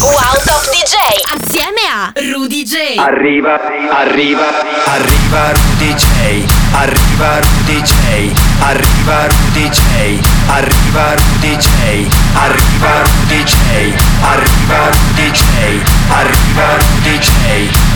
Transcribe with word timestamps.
Wow 0.00 0.34
Top 0.44 0.64
DJ. 0.72 0.96
Assieme 1.34 1.85
a 1.98 2.12
Rudy 2.14 2.62
J. 2.62 2.98
Arriva, 2.98 3.58
arriva, 3.90 4.44
arriva 4.84 5.52
Rudy 5.52 5.94
J. 5.94 6.44
Arriva 6.72 7.40
Rudy 7.40 7.80
J. 7.80 8.32
Arriva 8.60 9.26
Rudy 9.26 9.70
J. 9.70 10.20
Arriva 10.46 11.14
Rudy 11.16 11.56
J. 11.56 12.06
Arriva 12.34 13.02
Rudy 13.02 13.44
J. 13.46 13.54
Arriva 14.20 14.90
Rudy 14.90 15.30
J. 15.30 15.42
Arriva 16.10 16.76
Rudy 16.76 17.18
J. 17.18 17.30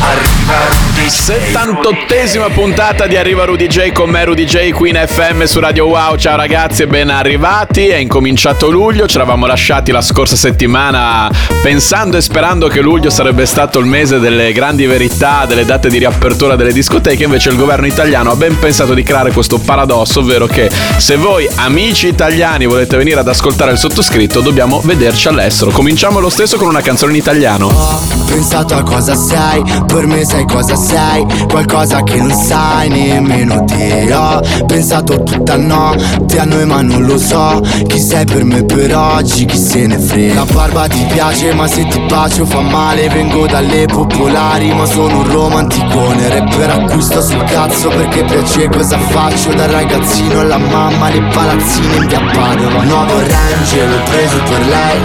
Arriva 0.01 0.59
Rudy 0.71 1.07
J. 1.07 1.19
78esima 1.53 2.51
puntata 2.55 3.07
di 3.07 3.17
Arriva 3.19 3.45
Rudy 3.45 3.67
J 3.67 3.93
con 3.93 4.09
me 4.09 4.25
Rudy 4.25 4.45
J 4.45 4.71
qui 4.71 4.89
in 4.89 5.05
FM 5.07 5.43
su 5.45 5.61
Radio 5.61 5.87
Wow. 5.89 6.17
Ciao 6.17 6.37
ragazzi 6.37 6.85
e 6.85 6.87
ben 6.87 7.11
arrivati. 7.11 7.89
È 7.89 7.96
incominciato 7.96 8.71
luglio, 8.71 9.07
ci 9.07 9.17
eravamo 9.17 9.45
lasciati 9.45 9.93
la 9.93 10.01
scorsa 10.01 10.37
settimana 10.37 11.30
pensando 11.62 12.17
e 12.17 12.23
sperando 12.23 12.69
che 12.69 12.80
luglio 12.80 13.11
sarebbe 13.11 13.45
stato 13.45 13.79
il 13.79 13.89
mese 13.91 14.21
delle 14.21 14.53
grandi 14.53 14.87
verità, 14.87 15.45
delle 15.47 15.65
date 15.65 15.89
di 15.89 15.98
riapertura 15.98 16.55
delle 16.55 16.73
discoteche, 16.73 17.25
invece 17.25 17.51
il 17.51 17.57
governo 17.57 17.87
italiano 17.87 18.31
ha 18.31 18.37
ben 18.37 18.57
pensato 18.57 18.95
di 18.95 19.03
creare 19.03 19.33
questo 19.33 19.59
paradosso, 19.59 20.21
ovvero 20.21 20.47
che 20.47 20.71
se 20.97 21.17
voi 21.17 21.48
amici 21.57 22.07
italiani 22.07 22.67
volete 22.67 22.97
venire 22.97 23.19
ad 23.19 23.27
ascoltare 23.27 23.73
il 23.73 23.79
sottoscritto 23.79 24.41
dobbiamo 24.41 24.81
vederci 24.84 25.27
all'estero. 25.27 25.73
Cominciamo 25.73 26.21
lo 26.21 26.29
stesso 26.29 26.57
con 26.57 26.69
una 26.69 26.81
canzone 26.81 27.11
in 27.12 27.19
italiano. 27.19 27.67
Ho 27.67 28.25
pensato 28.27 28.75
a 28.75 28.83
cosa 28.84 29.17
sei, 29.17 29.62
per 29.87 30.07
me 30.07 30.25
sai 30.25 30.47
cosa 30.47 30.77
sei, 30.77 31.27
qualcosa 31.48 32.05
che 32.05 32.17
non 32.17 32.33
sai 32.33 32.89
nemmeno 32.89 33.65
te. 33.65 34.09
Ho 34.12 34.41
pensato 34.67 35.20
tutta 35.25 35.57
notte 35.57 36.39
a 36.39 36.45
noi 36.45 36.65
ma 36.65 36.81
non 36.81 37.05
lo 37.05 37.19
so, 37.19 37.61
chi 37.89 37.98
sei 37.98 38.25
per 38.25 38.45
me 38.45 38.65
per 38.65 38.97
oggi, 38.97 39.47
chi 39.47 39.59
se 39.59 39.87
ne 39.89 39.98
frega. 39.98 40.34
La 40.34 40.45
barba 40.45 40.87
ti 40.87 41.05
piace 41.11 41.53
ma 41.55 41.67
se 41.67 41.84
ti 41.89 41.98
bacio 42.09 42.47
fa 42.47 42.61
male, 42.61 43.09
vengo 43.09 43.47
dalle 43.80 43.87
popolari 43.87 44.73
ma 44.75 44.84
sono 44.84 45.19
un 45.19 45.33
romanticone, 45.33 46.28
rapper 46.28 46.70
acquisto 46.70 47.23
sul 47.23 47.42
cazzo 47.45 47.89
perché 47.89 48.25
piace 48.25 48.69
cosa 48.69 48.98
faccio, 48.98 49.53
dal 49.55 49.70
ragazzino 49.70 50.41
alla 50.41 50.59
mamma, 50.59 51.09
le 51.09 51.23
palazzine 51.33 51.97
in 51.97 52.06
via 52.06 52.20
Padova. 52.20 52.83
Nuovo 52.83 53.19
Range 53.19 53.86
l'ho 53.86 54.03
preso 54.05 54.42
per 54.48 54.67
lei. 54.67 54.98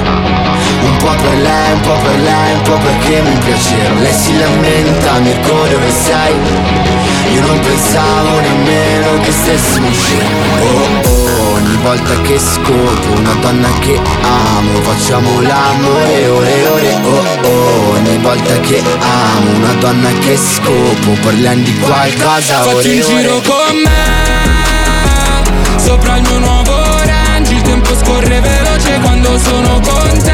Un 0.82 0.98
po' 0.98 1.16
per 1.22 1.38
lei, 1.38 1.74
un 1.74 1.82
po' 1.82 1.98
per 2.04 2.20
lei, 2.20 2.54
un 2.54 2.62
po' 2.64 2.78
perché 2.78 3.22
mi 3.22 3.38
piaceva 3.44 4.00
Lei 4.00 4.14
si 4.14 4.38
lamenta, 4.38 5.20
Mirko 5.20 5.68
dove 5.70 5.90
sei? 5.90 6.36
Io 7.34 7.42
non 7.46 7.60
pensavo 7.60 8.40
nemmeno 8.40 9.20
che 9.22 9.32
stessimo 9.32 9.88
insieme 9.88 10.30
Oh 10.62 11.26
oh, 11.26 11.54
ogni 11.56 11.76
volta 11.82 12.22
che 12.22 12.40
scopro 12.40 13.14
una 13.18 13.34
donna 13.42 13.68
che 13.80 14.00
amo 14.22 14.80
Facciamo 14.82 15.42
l'amore 15.42 16.28
ore 16.28 16.68
ore 16.68 16.94
Ogni 17.04 17.15
volta 18.26 18.60
che 18.62 18.82
amo 19.00 19.52
una 19.52 19.74
donna 19.74 20.10
che 20.20 20.36
scopro 20.36 21.12
Parliamo 21.22 21.62
di 21.62 21.78
qualcosa 21.78 22.64
Fatti 22.64 22.74
ore 22.74 22.90
un 22.90 23.02
giro 23.02 23.42
con 23.42 23.78
me 23.84 24.24
Sopra 25.78 26.16
il 26.18 26.24
mio 26.24 26.40
nuovo 26.40 26.74
range 27.04 27.54
Il 27.54 27.62
tempo 27.62 27.96
scorre 27.96 28.40
veloce 28.40 29.00
quando 29.02 29.38
sono 29.38 29.80
con 29.80 30.24
te. 30.24 30.34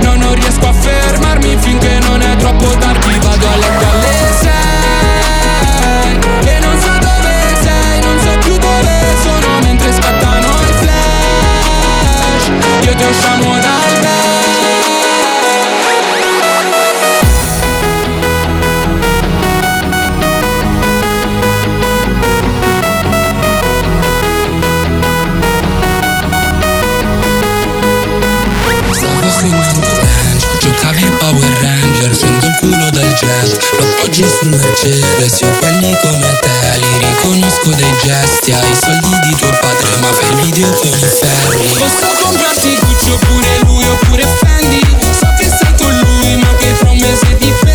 No, 0.00 0.16
non 0.16 0.34
riesco 0.34 0.66
a 0.66 0.72
fermarmi 0.72 1.56
finché 1.60 2.00
non 2.00 2.20
è 2.20 2.34
troppo 2.36 2.66
tardi 2.78 3.18
Vado 3.20 3.46
a 3.46 3.56
letto 3.56 3.86
alle 3.92 4.32
sei. 4.40 6.18
E 6.52 6.58
non 6.58 6.80
so 6.80 6.98
dove 6.98 7.56
sei, 7.62 8.00
non 8.02 8.18
so 8.18 8.38
più 8.40 8.56
dove 8.56 9.16
sono 9.22 9.60
Mentre 9.62 9.92
scattano 9.92 10.48
i 10.48 10.72
flash. 10.82 12.50
Io 12.86 12.94
ti 12.96 13.04
usciamo 13.04 13.60
dal 13.60 13.61
culo 32.62 32.90
del 32.90 33.12
jazz, 33.14 33.52
appoggi 33.78 34.24
sul 34.38 34.50
Mercedes 34.50 35.40
Io 35.40 35.50
quelli 35.58 35.96
come 36.00 36.38
te, 36.40 36.78
li 36.78 36.98
riconosco 36.98 37.70
dei 37.70 37.94
gesti. 38.04 38.52
Hai 38.52 38.70
i 38.70 38.74
soldi 38.74 39.18
di 39.28 39.34
tuo 39.34 39.50
padre, 39.60 39.96
ma 40.00 40.12
fai 40.12 40.30
il 40.30 40.36
video 40.42 40.70
con 40.70 40.88
i 40.88 40.92
ferri. 40.92 41.66
Posso 41.78 42.06
comprarti 42.22 42.78
Gucci 42.78 43.10
oppure 43.10 43.58
lui 43.64 43.84
oppure 43.84 44.26
Fendi. 44.38 44.80
So 45.18 45.26
che 45.38 45.48
sei 45.48 45.74
con 45.76 45.98
lui, 45.98 46.36
ma 46.36 46.54
che 46.54 46.72
tra 46.78 46.90
un 46.90 46.98
mese 46.98 47.36
ti 47.36 47.52
penti 47.60 47.71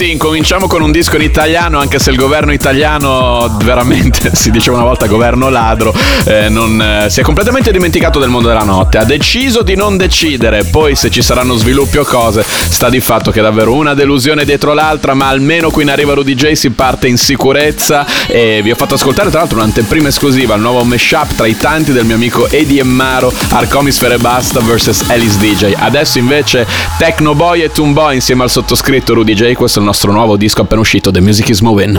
sì, 0.00 0.12
incominciamo 0.12 0.66
con 0.66 0.80
un 0.80 0.92
disco 0.92 1.16
in 1.16 1.22
italiano, 1.22 1.78
anche 1.78 1.98
se 1.98 2.08
il 2.08 2.16
governo 2.16 2.54
italiano, 2.54 3.54
veramente, 3.62 4.30
si 4.34 4.50
diceva 4.50 4.78
una 4.78 4.86
volta 4.86 5.06
governo 5.06 5.50
ladro, 5.50 5.92
eh, 6.24 6.48
non, 6.48 6.80
eh, 6.80 7.10
si 7.10 7.20
è 7.20 7.22
completamente 7.22 7.70
dimenticato 7.70 8.18
del 8.18 8.30
mondo 8.30 8.48
della 8.48 8.62
notte. 8.62 8.96
Ha 8.96 9.04
deciso 9.04 9.60
di 9.60 9.76
non 9.76 9.98
decidere, 9.98 10.64
poi 10.64 10.96
se 10.96 11.10
ci 11.10 11.20
saranno 11.20 11.54
sviluppi 11.54 11.98
o 11.98 12.04
cose, 12.04 12.42
sta 12.46 12.88
di 12.88 13.00
fatto 13.00 13.30
che 13.30 13.40
è 13.40 13.42
davvero 13.42 13.74
una 13.74 13.92
delusione 13.92 14.46
dietro 14.46 14.72
l'altra, 14.72 15.12
ma 15.12 15.28
almeno 15.28 15.68
qui 15.68 15.82
in 15.82 15.90
Arriva 15.90 16.14
Rudy 16.14 16.34
J 16.34 16.52
si 16.52 16.70
parte 16.70 17.06
in 17.06 17.18
sicurezza 17.18 18.06
e 18.26 18.60
vi 18.62 18.70
ho 18.70 18.76
fatto 18.76 18.94
ascoltare 18.94 19.28
tra 19.28 19.40
l'altro 19.40 19.58
un'anteprima 19.58 20.08
esclusiva, 20.08 20.54
il 20.54 20.62
nuovo 20.62 20.82
mashup 20.82 21.34
tra 21.34 21.46
i 21.46 21.58
tanti 21.58 21.92
del 21.92 22.06
mio 22.06 22.14
amico 22.14 22.48
Eddie 22.48 22.80
Emmaro, 22.80 23.30
Arcomisfere 23.50 24.16
Basta 24.16 24.60
vs 24.60 25.10
Alice 25.10 25.36
DJ. 25.36 25.74
Adesso 25.76 26.16
invece 26.16 26.66
Tecno 26.96 27.34
Boy 27.34 27.60
e 27.60 27.70
Toon 27.70 27.92
Boy 27.92 28.14
insieme 28.14 28.44
al 28.44 28.50
sottoscritto 28.50 29.12
Rudy 29.12 29.34
J, 29.34 29.52
questo 29.52 29.78
è 29.78 29.82
il 29.82 29.88
nostro 29.90 30.12
nuovo 30.12 30.36
disco 30.36 30.62
appena 30.62 30.80
uscito, 30.82 31.10
The 31.10 31.20
Music 31.20 31.48
is 31.48 31.62
Moving. 31.62 31.98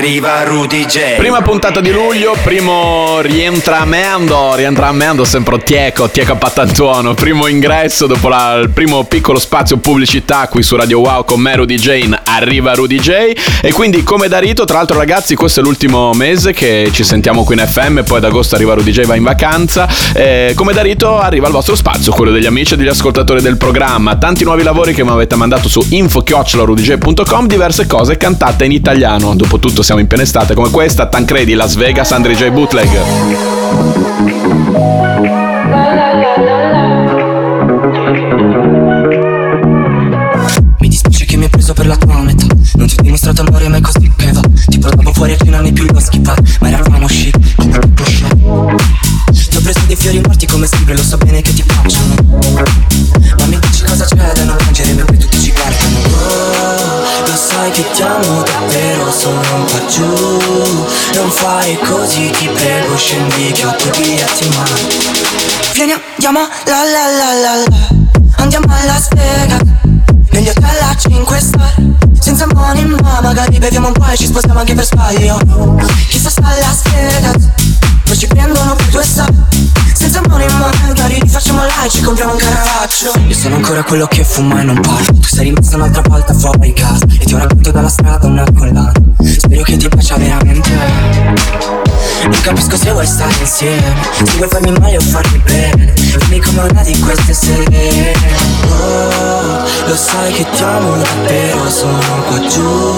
Arriva 0.00 0.44
Rudy 0.44 0.86
J. 0.86 1.16
Prima 1.16 1.42
puntata 1.42 1.78
di 1.80 1.92
luglio, 1.92 2.34
primo 2.42 3.20
rientra 3.20 3.84
Mendo, 3.84 4.54
rientra 4.54 4.90
Mendo 4.92 5.24
sempre 5.24 5.58
Tieco, 5.58 6.08
Tieco 6.08 6.36
Patantuono, 6.36 7.12
primo 7.12 7.46
ingresso 7.46 8.06
dopo 8.06 8.28
la, 8.28 8.54
il 8.54 8.70
primo 8.70 9.04
piccolo 9.04 9.38
spazio 9.38 9.76
pubblicità 9.76 10.48
qui 10.48 10.62
su 10.62 10.74
Radio 10.74 11.00
Wow 11.00 11.26
con 11.26 11.38
me 11.38 11.54
Rudy 11.54 11.76
Jane, 11.76 12.18
arriva 12.24 12.72
Rudy 12.72 12.98
J. 12.98 13.10
E 13.60 13.72
quindi 13.72 14.02
come 14.02 14.28
da 14.28 14.38
rito, 14.38 14.64
tra 14.64 14.78
l'altro 14.78 14.96
ragazzi 14.96 15.34
questo 15.34 15.60
è 15.60 15.62
l'ultimo 15.62 16.12
mese 16.14 16.54
che 16.54 16.88
ci 16.94 17.04
sentiamo 17.04 17.44
qui 17.44 17.60
in 17.60 17.66
FM, 17.66 18.00
poi 18.00 18.16
ad 18.16 18.24
agosto 18.24 18.54
arriva 18.54 18.72
Rudy 18.72 18.92
J 18.92 19.02
va 19.02 19.16
in 19.16 19.22
vacanza, 19.22 19.86
e 20.14 20.54
come 20.56 20.72
da 20.72 20.80
rito 20.80 21.18
arriva 21.18 21.46
il 21.46 21.52
vostro 21.52 21.76
spazio, 21.76 22.10
quello 22.12 22.32
degli 22.32 22.46
amici 22.46 22.72
e 22.72 22.76
degli 22.78 22.88
ascoltatori 22.88 23.42
del 23.42 23.58
programma, 23.58 24.16
tanti 24.16 24.44
nuovi 24.44 24.62
lavori 24.62 24.94
che 24.94 25.04
mi 25.04 25.10
avete 25.10 25.36
mandato 25.36 25.68
su 25.68 25.84
info-rudyj.com, 25.86 27.46
diverse 27.46 27.86
cose 27.86 28.16
cantate 28.16 28.64
in 28.64 28.72
italiano, 28.72 29.36
dopotutto 29.36 29.82
siamo 29.90 30.04
in 30.04 30.08
piena 30.08 30.22
estate 30.22 30.54
come 30.54 30.70
questa, 30.70 31.08
Tancredi, 31.08 31.54
Las 31.54 31.74
Vegas, 31.74 32.12
Andri 32.12 32.36
J. 32.36 32.50
Bootleg. 32.50 32.88
Per 41.72 41.86
la 41.86 41.96
tua 41.96 42.20
metà. 42.22 42.46
Non 42.74 42.88
ti 42.88 42.96
ho 42.98 43.02
dimostrato 43.02 43.42
amore 43.42 43.68
ma 43.68 43.76
è 43.76 43.80
così 43.80 44.12
che 44.16 44.32
va 44.32 44.40
Ti 44.66 44.78
portavo 44.78 45.12
fuori 45.12 45.32
a 45.32 45.58
hai 45.58 45.72
più 45.72 45.86
lo 45.86 46.00
schifar 46.00 46.36
Ma 46.60 46.68
eravamo 46.68 47.06
chic, 47.06 47.54
come 47.54 47.78
pusha 47.94 48.26
Ti 48.28 49.56
ho 49.56 49.60
preso 49.60 49.80
dei 49.86 49.96
fiori 49.96 50.20
morti 50.20 50.46
come 50.46 50.66
sempre 50.66 50.96
Lo 50.96 51.02
so 51.02 51.16
bene 51.18 51.40
che 51.42 51.54
ti 51.54 51.62
piacciono. 51.62 52.14
Ma 53.38 53.46
mi 53.46 53.58
dici 53.60 53.84
cosa 53.84 54.04
c'è 54.04 54.32
da 54.34 54.44
non 54.44 54.56
piangere 54.56 54.92
mentre 54.94 55.16
tutti 55.16 55.40
ci 55.40 55.52
guardano. 55.52 55.98
Oh, 56.00 57.26
lo 57.26 57.36
sai 57.36 57.70
che 57.70 57.84
ti 57.94 58.02
amo 58.02 58.42
davvero 58.42 58.89
Sono 59.10 59.40
un 59.54 59.64
po' 59.64 59.86
giù. 59.86 60.06
Non 61.14 61.30
fare 61.30 61.76
così 61.80 62.30
ti 62.30 62.48
prego 62.48 62.96
Scendi 62.96 63.50
che 63.52 63.66
ho 63.66 63.74
due 63.76 63.90
biglietti 63.90 64.46
in 64.46 64.52
mano. 64.54 64.76
Vieni 65.74 65.92
andiamo 65.92 66.48
la 66.66 66.84
la 66.84 67.06
la 67.18 67.34
la 67.34 67.54
la. 67.56 67.88
Andiamo 68.36 68.66
a 68.72 68.84
Las 68.84 69.08
Vegas 69.10 69.60
negli 70.30 70.48
hotel 70.48 70.78
a 70.80 70.96
5 70.96 71.40
star. 71.40 71.74
Senza 72.18 72.46
money 72.54 72.84
ma 72.84 73.20
magari 73.20 73.58
beviamo 73.58 73.88
un 73.88 73.92
po' 73.94 74.06
e 74.06 74.16
ci 74.16 74.26
spostiamo 74.26 74.60
anche 74.60 74.74
per 74.74 74.84
sbaglio. 74.84 75.38
Chissà 76.08 76.30
sta 76.30 76.46
alla 76.46 76.72
scheda 76.72 77.32
Poi 78.04 78.16
ci 78.16 78.26
prendono 78.26 78.74
per 78.74 78.86
due 78.86 79.04
star 79.04 79.28
Senza 80.00 80.22
money 80.30 80.48
ma 80.52 80.70
magari 80.86 81.20
li 81.20 81.28
facciamo 81.28 81.62
là 81.62 81.84
e 81.84 81.90
ci 81.90 82.00
compriamo 82.00 82.32
un 82.32 82.38
Caravaggio 82.38 83.12
Io 83.28 83.34
sono 83.34 83.56
ancora 83.56 83.82
quello 83.82 84.06
che 84.06 84.24
fuma 84.24 84.62
e 84.62 84.64
non 84.64 84.80
parlo. 84.80 85.12
Tu 85.12 85.26
sei 85.28 85.44
rimasta 85.50 85.76
un'altra 85.76 86.00
volta 86.08 86.32
fuori 86.32 86.72
casa 86.72 87.04
E 87.04 87.18
ti 87.18 87.34
ho 87.34 87.36
racconto 87.36 87.70
dalla 87.70 87.90
strada 87.90 88.26
una 88.26 88.42
collana. 88.56 88.92
Spero 89.22 89.62
che 89.62 89.76
ti 89.76 89.88
piaccia 89.88 90.16
veramente. 90.16 90.70
Non 92.22 92.40
capisco 92.40 92.76
se 92.76 92.92
vuoi 92.92 93.06
stare 93.06 93.34
insieme. 93.40 93.94
Se 94.24 94.36
vuoi 94.38 94.48
farmi 94.48 94.72
male 94.78 94.96
o 94.96 95.00
farmi 95.00 95.38
bene 95.44 95.92
Dimmi 95.92 96.40
come 96.40 96.62
una 96.62 96.82
di 96.82 96.98
queste 96.98 97.34
sere. 97.34 98.14
Oh, 98.70 99.86
lo 99.86 99.96
sai 99.96 100.32
che 100.32 100.46
ti 100.50 100.62
amo 100.62 100.96
davvero 100.96 101.68
Sono 101.68 102.22
qua 102.26 102.40
giù. 102.48 102.94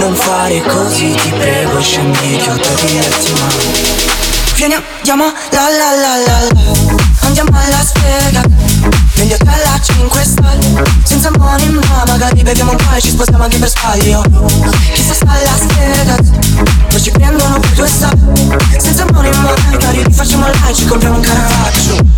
Non 0.00 0.12
fare 0.16 0.60
così 0.60 1.14
ti 1.22 1.30
prego 1.30 1.80
Scendi 1.80 2.36
che 2.36 2.50
ho 2.50 2.54
biglietti 2.54 3.30
in 3.30 3.38
mano 3.38 4.15
Vieni 4.56 4.74
andiamo 4.74 5.24
la 5.50 5.68
la 5.68 5.94
la 5.94 6.16
la 6.16 6.40
la. 6.40 7.26
Andiamo 7.26 7.50
a 7.58 7.68
Las 7.68 7.92
Vegas 7.92 8.44
Negli 9.16 9.32
hotel 9.32 9.62
a 9.66 9.78
5 9.78 10.24
star 10.24 10.56
Senza 11.02 11.30
money 11.36 11.68
ma 11.68 12.04
magari 12.06 12.42
beviamo 12.42 12.70
un 12.70 12.76
po' 12.76 12.94
e 12.94 13.00
ci 13.00 13.10
spostiamo 13.10 13.44
anche 13.44 13.58
per 13.58 13.68
sbaglio. 13.68 14.22
Chissà 14.94 15.12
sta 15.12 15.30
a 15.30 15.42
Las 15.42 15.66
Vegas 15.74 16.30
Poi 16.88 17.02
ci 17.02 17.10
prendono 17.10 17.60
per 17.60 17.70
due 17.72 17.88
star 17.88 18.16
Senza 18.78 19.04
money 19.12 19.34
ma 19.34 19.54
magari 19.70 20.04
facciamo 20.10 20.46
là 20.46 20.68
e 20.68 20.74
ci 20.74 20.86
compriamo 20.86 21.16
un 21.16 21.22
Caravaggio 21.22 22.15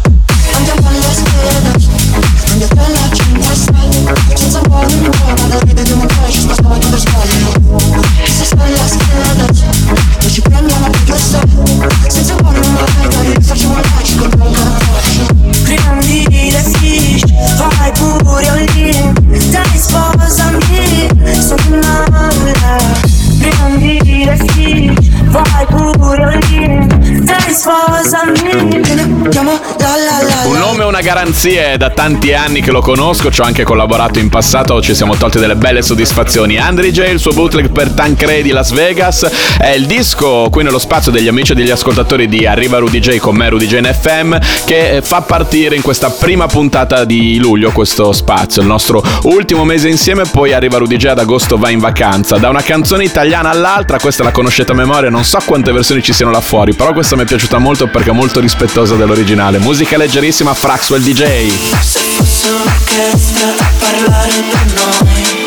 E 31.09 31.11
garanzia, 31.11 31.71
è 31.71 31.77
da 31.79 31.89
tanti 31.89 32.35
anni 32.35 32.61
che 32.61 32.71
lo 32.71 32.83
conosco, 32.83 33.31
ci 33.31 33.41
ho 33.41 33.45
anche 33.45 33.63
collaborato 33.63 34.19
in 34.19 34.29
passato, 34.29 34.83
ci 34.83 34.95
siamo 34.95 35.17
tolti 35.17 35.39
delle 35.39 35.57
belle 35.57 35.81
soddisfazioni. 35.81 36.59
Andri 36.59 36.93
J, 36.93 37.11
il 37.11 37.19
suo 37.19 37.33
bootleg 37.33 37.71
per 37.71 37.93
Tancredi 37.93 38.51
Las 38.51 38.73
Vegas, 38.73 39.27
è 39.59 39.71
il 39.71 39.87
disco 39.87 40.49
qui 40.51 40.65
nello 40.65 40.79
spazio 40.79 41.11
degli 41.11 41.27
amici 41.27 41.53
e 41.53 41.55
degli 41.55 41.71
ascoltatori 41.71 42.29
di 42.29 42.45
Arriva 42.45 42.77
Rudy 42.77 42.99
J 42.99 43.17
con 43.17 43.37
me 43.37 43.49
Rudy 43.49 43.67
J 43.67 43.91
FM 43.91 44.37
che 44.67 45.01
fa 45.03 45.23
partire 45.23 45.77
in 45.77 45.81
questa 45.81 46.11
prima 46.11 46.47
puntata 46.47 47.07
di 47.07 47.39
luglio 47.39 47.71
questo 47.71 48.13
spazio, 48.13 48.61
il 48.61 48.69
nostro 48.69 49.03
ultimo 49.23 49.65
mese 49.65 49.89
insieme, 49.89 50.25
poi 50.25 50.53
arriva 50.53 50.77
Rudy 50.77 50.99
J 50.99 51.07
ad 51.07 51.21
agosto 51.21 51.57
va 51.57 51.71
in 51.71 51.79
vacanza. 51.79 52.37
Da 52.37 52.51
una 52.51 52.63
canzone 52.63 53.05
italiana 53.05 53.49
all'altra, 53.49 53.99
questa 53.99 54.25
la 54.25 54.31
conoscete 54.31 54.73
a 54.73 54.75
memoria, 54.75 55.09
non 55.09 55.25
so 55.25 55.39
quante 55.47 55.73
versioni 55.73 56.03
ci 56.03 56.13
siano 56.13 56.33
là 56.33 56.43
fuori, 56.43 56.75
però 56.75 56.93
questa 56.93 57.17
mi 57.17 57.23
è 57.23 57.25
piaciuta 57.25 57.57
molto 57.57 57.87
perché 57.87 58.11
è 58.11 58.13
molto 58.13 58.41
rispettosa 58.41 58.95
dell'originale. 58.95 59.57
Musica 59.57 59.97
leggerissima, 59.97 60.53
Fraxwell 60.53 60.97
DJ. 61.01 61.49
Se 61.81 62.01
fosse 62.01 62.49
un'orchestra 62.49 63.49
a 63.57 63.73
parlare 63.79 64.43
per 64.51 64.65
noi 64.75 65.47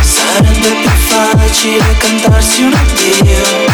Sarebbe 0.00 0.68
più 0.80 0.90
facile 0.90 1.96
cantarsi 1.98 2.62
un 2.62 2.72
addio 2.72 3.67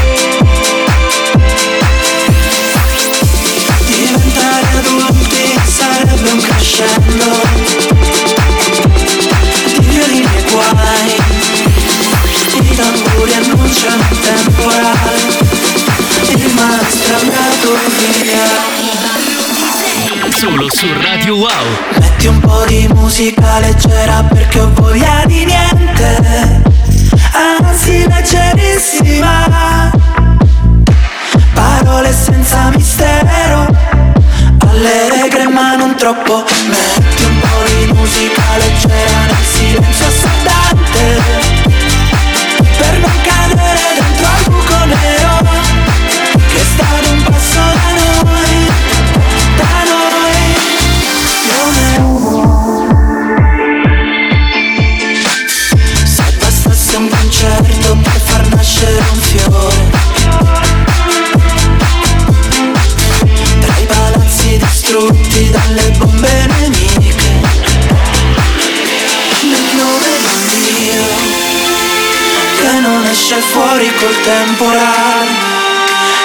temporale 74.24 75.52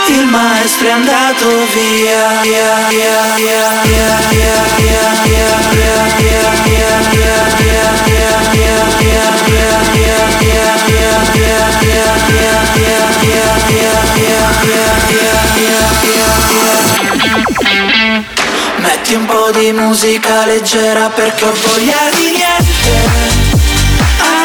il 0.07 0.25
maestro 0.25 0.87
è 0.87 0.91
andato 0.91 1.47
via, 1.73 2.41
Metti 18.77 19.13
un 19.13 19.25
po' 19.25 19.51
di 19.51 19.71
musica 19.73 20.45
leggera 20.45 21.09
perché 21.09 21.45
ho 21.45 21.53
voglia 21.53 22.09
di 22.15 22.31
niente 22.31 23.37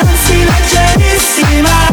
Anzi 0.00 0.44
leggerissima 0.44 1.83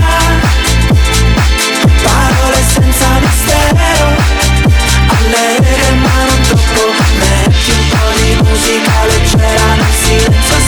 Sometimes 10.32 10.61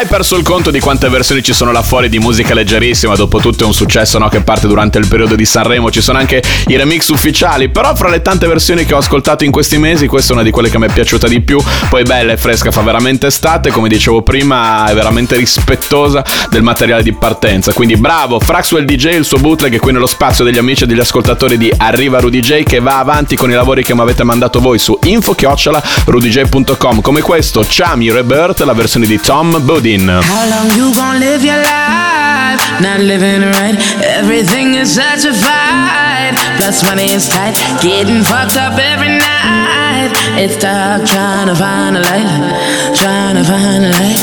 Oramai 0.00 0.18
perso 0.18 0.36
il 0.36 0.44
conto 0.44 0.70
di 0.70 0.80
quante 0.80 1.10
versioni 1.10 1.42
ci 1.42 1.52
sono 1.52 1.72
là 1.72 1.82
fuori 1.82 2.08
di 2.08 2.18
musica 2.18 2.54
leggerissima, 2.54 3.16
dopo 3.16 3.38
tutto 3.38 3.64
è 3.64 3.66
un 3.66 3.74
successo 3.74 4.18
no, 4.18 4.30
che 4.30 4.40
parte 4.40 4.66
durante 4.66 4.96
il 4.96 5.06
periodo 5.06 5.34
di 5.34 5.44
Sanremo, 5.44 5.90
ci 5.90 6.00
sono 6.00 6.16
anche 6.16 6.42
i 6.68 6.76
remix 6.76 7.08
ufficiali, 7.08 7.68
però 7.68 7.94
fra 7.94 8.08
le 8.08 8.22
tante 8.22 8.46
versioni 8.46 8.86
che 8.86 8.94
ho 8.94 8.96
ascoltato 8.96 9.44
in 9.44 9.50
questi 9.50 9.76
mesi 9.76 10.06
questa 10.06 10.30
è 10.30 10.34
una 10.36 10.42
di 10.42 10.50
quelle 10.50 10.70
che 10.70 10.78
mi 10.78 10.86
è 10.86 10.90
piaciuta 10.90 11.28
di 11.28 11.42
più, 11.42 11.62
poi 11.90 12.04
bella 12.04 12.32
e 12.32 12.38
fresca, 12.38 12.70
fa 12.70 12.80
veramente 12.80 13.26
estate, 13.26 13.70
come 13.70 13.90
dicevo 13.90 14.22
prima 14.22 14.86
è 14.86 14.94
veramente 14.94 15.36
rispettosa 15.36 16.24
del 16.48 16.62
materiale 16.62 17.02
di 17.02 17.12
partenza, 17.12 17.74
quindi 17.74 17.96
bravo 17.96 18.40
Fraxwell 18.40 18.86
DJ, 18.86 19.16
il 19.16 19.26
suo 19.26 19.36
bootleg 19.36 19.74
è 19.74 19.78
qui 19.78 19.92
nello 19.92 20.06
spazio 20.06 20.44
degli 20.44 20.56
amici 20.56 20.84
e 20.84 20.86
degli 20.86 21.00
ascoltatori 21.00 21.58
di 21.58 21.70
Arriva 21.76 22.20
Rudy 22.20 22.40
J 22.40 22.62
che 22.62 22.80
va 22.80 23.00
avanti 23.00 23.36
con 23.36 23.50
i 23.50 23.54
lavori 23.54 23.84
che 23.84 23.94
mi 23.94 24.00
avete 24.00 24.24
mandato 24.24 24.60
voi 24.60 24.78
su 24.78 24.98
info-rudj.com 25.02 27.02
come 27.02 27.20
questo 27.20 27.66
Chami 27.68 28.10
Rebirth, 28.10 28.60
la 28.60 28.72
versione 28.72 29.04
di 29.04 29.20
Tom 29.20 29.60
Bodin. 29.90 30.08
Uh, 30.08 30.22
How 30.22 30.46
long 30.50 30.70
you 30.76 30.94
gonna 30.94 31.18
live 31.18 31.42
your 31.42 31.56
life? 31.56 32.60
Not 32.80 33.00
living 33.00 33.42
right. 33.42 33.76
Everything 34.04 34.74
is 34.74 34.94
such 34.94 35.24
a 35.24 35.34
fight. 35.34 36.34
Plus 36.58 36.82
money 36.84 37.10
is 37.10 37.28
tight. 37.28 37.54
Getting 37.82 38.22
fucked 38.22 38.56
up 38.56 38.78
every 38.78 39.08
night. 39.18 40.10
It's 40.38 40.56
tough 40.56 41.08
trying 41.10 41.48
to 41.48 41.54
find 41.54 41.96
a 41.96 42.00
light. 42.00 42.94
Trying 42.94 43.36
to 43.36 43.44
find 43.44 43.84
a 43.84 43.90
light. 43.90 44.20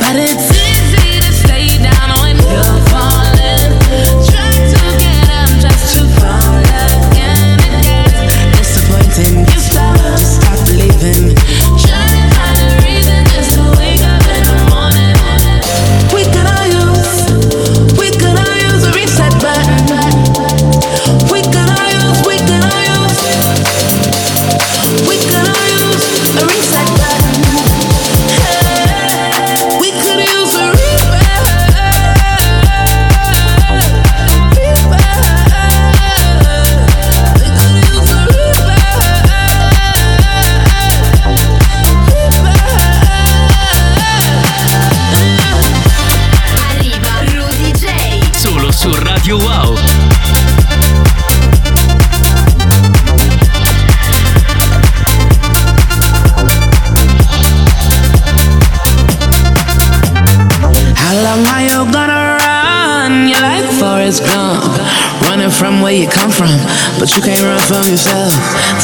But 0.00 0.16
it's 0.16 0.55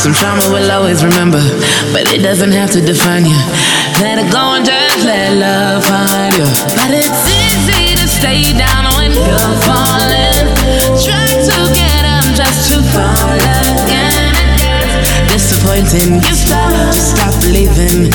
Some 0.02 0.14
trauma 0.14 0.42
will 0.50 0.68
always 0.72 1.04
remember, 1.04 1.38
but 1.94 2.12
it 2.12 2.22
doesn't 2.26 2.50
have 2.50 2.72
to 2.72 2.80
define 2.80 3.24
you. 3.24 3.38
Let 4.02 4.18
it 4.18 4.32
go 4.32 4.58
and 4.58 4.66
just 4.66 5.04
let 5.06 5.38
love 5.38 5.86
find 5.86 6.34
you. 6.34 6.42
But 6.74 6.90
it's 6.90 7.22
easy 7.30 7.94
to 7.94 8.08
stay 8.10 8.50
down 8.50 8.90
when 8.98 9.14
you're 9.14 9.54
falling. 9.62 10.50
Try 10.98 11.22
to 11.46 11.56
get 11.70 12.02
up 12.02 12.26
just 12.34 12.74
to 12.74 12.82
fall 12.90 13.30
again. 13.86 14.34
Disappointing, 15.30 16.18
you 16.18 16.34
stop, 16.34 16.74
just 16.90 17.14
stop 17.14 17.30
believing. 17.38 18.10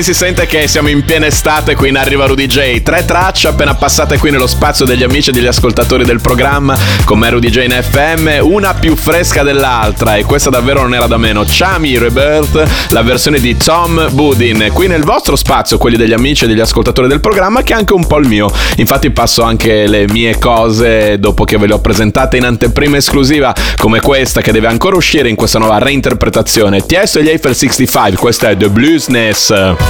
Come 0.00 0.14
si 0.14 0.18
sente 0.18 0.46
che 0.46 0.66
siamo 0.66 0.88
in 0.88 1.04
piena 1.04 1.26
estate 1.26 1.74
qui 1.74 1.90
in 1.90 1.98
Arriva 1.98 2.24
Rudy 2.24 2.46
J. 2.46 2.80
Tre 2.80 3.04
tracce 3.04 3.48
appena 3.48 3.74
passate 3.74 4.16
qui 4.16 4.30
nello 4.30 4.46
spazio 4.46 4.86
degli 4.86 5.02
amici 5.02 5.28
e 5.28 5.32
degli 5.34 5.46
ascoltatori 5.46 6.04
del 6.04 6.22
programma 6.22 6.74
con 7.04 7.18
me 7.18 7.28
Rudy 7.28 7.50
J 7.50 7.64
in 7.64 7.78
FM, 7.82 8.38
una 8.40 8.72
più 8.72 8.96
fresca 8.96 9.42
dell'altra 9.42 10.16
e 10.16 10.24
questa 10.24 10.48
davvero 10.48 10.80
non 10.80 10.94
era 10.94 11.06
da 11.06 11.18
meno. 11.18 11.44
Chami 11.46 11.98
Rebirth, 11.98 12.88
la 12.90 13.02
versione 13.02 13.40
di 13.40 13.58
Tom 13.58 14.08
Budin, 14.12 14.70
qui 14.72 14.86
nel 14.86 15.04
vostro 15.04 15.36
spazio, 15.36 15.76
quelli 15.76 15.98
degli 15.98 16.14
amici 16.14 16.44
e 16.44 16.46
degli 16.46 16.60
ascoltatori 16.60 17.06
del 17.06 17.20
programma 17.20 17.62
che 17.62 17.74
è 17.74 17.76
anche 17.76 17.92
un 17.92 18.06
po' 18.06 18.16
il 18.18 18.26
mio. 18.26 18.50
Infatti 18.76 19.10
passo 19.10 19.42
anche 19.42 19.86
le 19.86 20.06
mie 20.08 20.38
cose 20.38 21.18
dopo 21.18 21.44
che 21.44 21.58
ve 21.58 21.66
le 21.66 21.74
ho 21.74 21.80
presentate 21.80 22.38
in 22.38 22.44
anteprima 22.44 22.96
esclusiva 22.96 23.54
come 23.76 24.00
questa 24.00 24.40
che 24.40 24.52
deve 24.52 24.68
ancora 24.68 24.96
uscire 24.96 25.28
in 25.28 25.36
questa 25.36 25.58
nuova 25.58 25.76
reinterpretazione. 25.76 26.86
Tiesto 26.86 27.18
e 27.18 27.22
gli 27.22 27.28
Eiffel 27.28 27.54
65, 27.54 28.18
questa 28.18 28.48
è 28.48 28.56
The 28.56 28.70
Bluesness. 28.70 29.89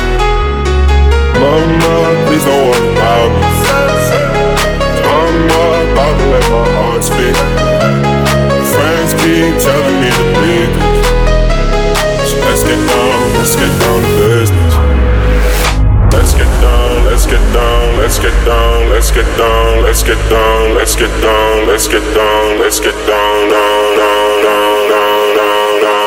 Mama, 1.41 2.21
please 2.27 2.45
don't 2.45 2.69
worry 2.69 2.93
about 2.93 3.33
me. 3.33 3.49
I'm 5.09 5.41
about 5.89 6.13
to 6.21 6.25
let 6.29 6.45
my 6.53 6.65
heart 6.77 7.01
speak. 7.01 7.33
Friends 8.69 9.11
keep 9.17 9.49
telling 9.57 9.97
me 10.05 10.09
to 10.13 10.25
leave. 10.37 10.73
So 12.29 12.37
let's 12.45 12.61
get 12.61 12.77
down, 12.77 13.21
let's 13.41 13.55
get 13.57 13.73
down 13.81 13.99
to 14.05 14.11
business. 14.21 14.73
Let's 16.13 16.33
get 16.37 16.51
down, 16.61 17.05
let's 17.09 17.25
get 17.25 17.41
down, 17.57 17.97
let's 17.97 18.19
get 18.19 18.37
down, 18.45 18.89
let's 18.93 19.09
get 19.09 19.25
down, 19.35 19.81
let's 19.83 20.03
get 20.03 20.21
down, 20.29 20.75
let's 20.77 20.95
get 20.95 21.09
down, 21.25 21.65
let's 21.65 21.87
get 21.87 22.05
down, 22.13 22.59
let's 22.59 22.79
get 22.79 22.93
down, 23.09 23.49
down, 23.49 23.97
down, 23.97 24.43
down, 24.45 24.89
down, 24.91 25.35
down, 25.35 25.81
down, 25.81 26.00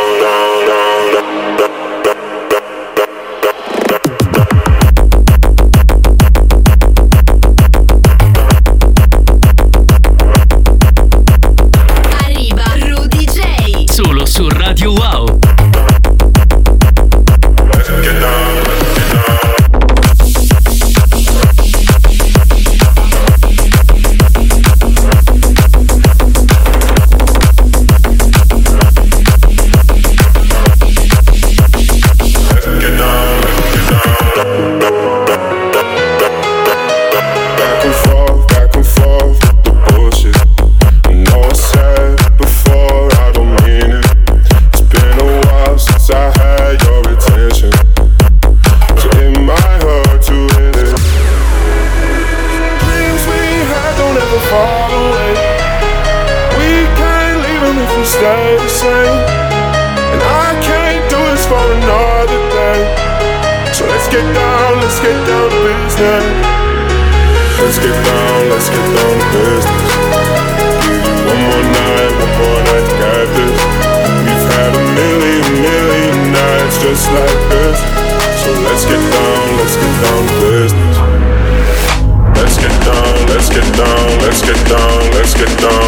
it 85.46 85.59
done. 85.59 85.84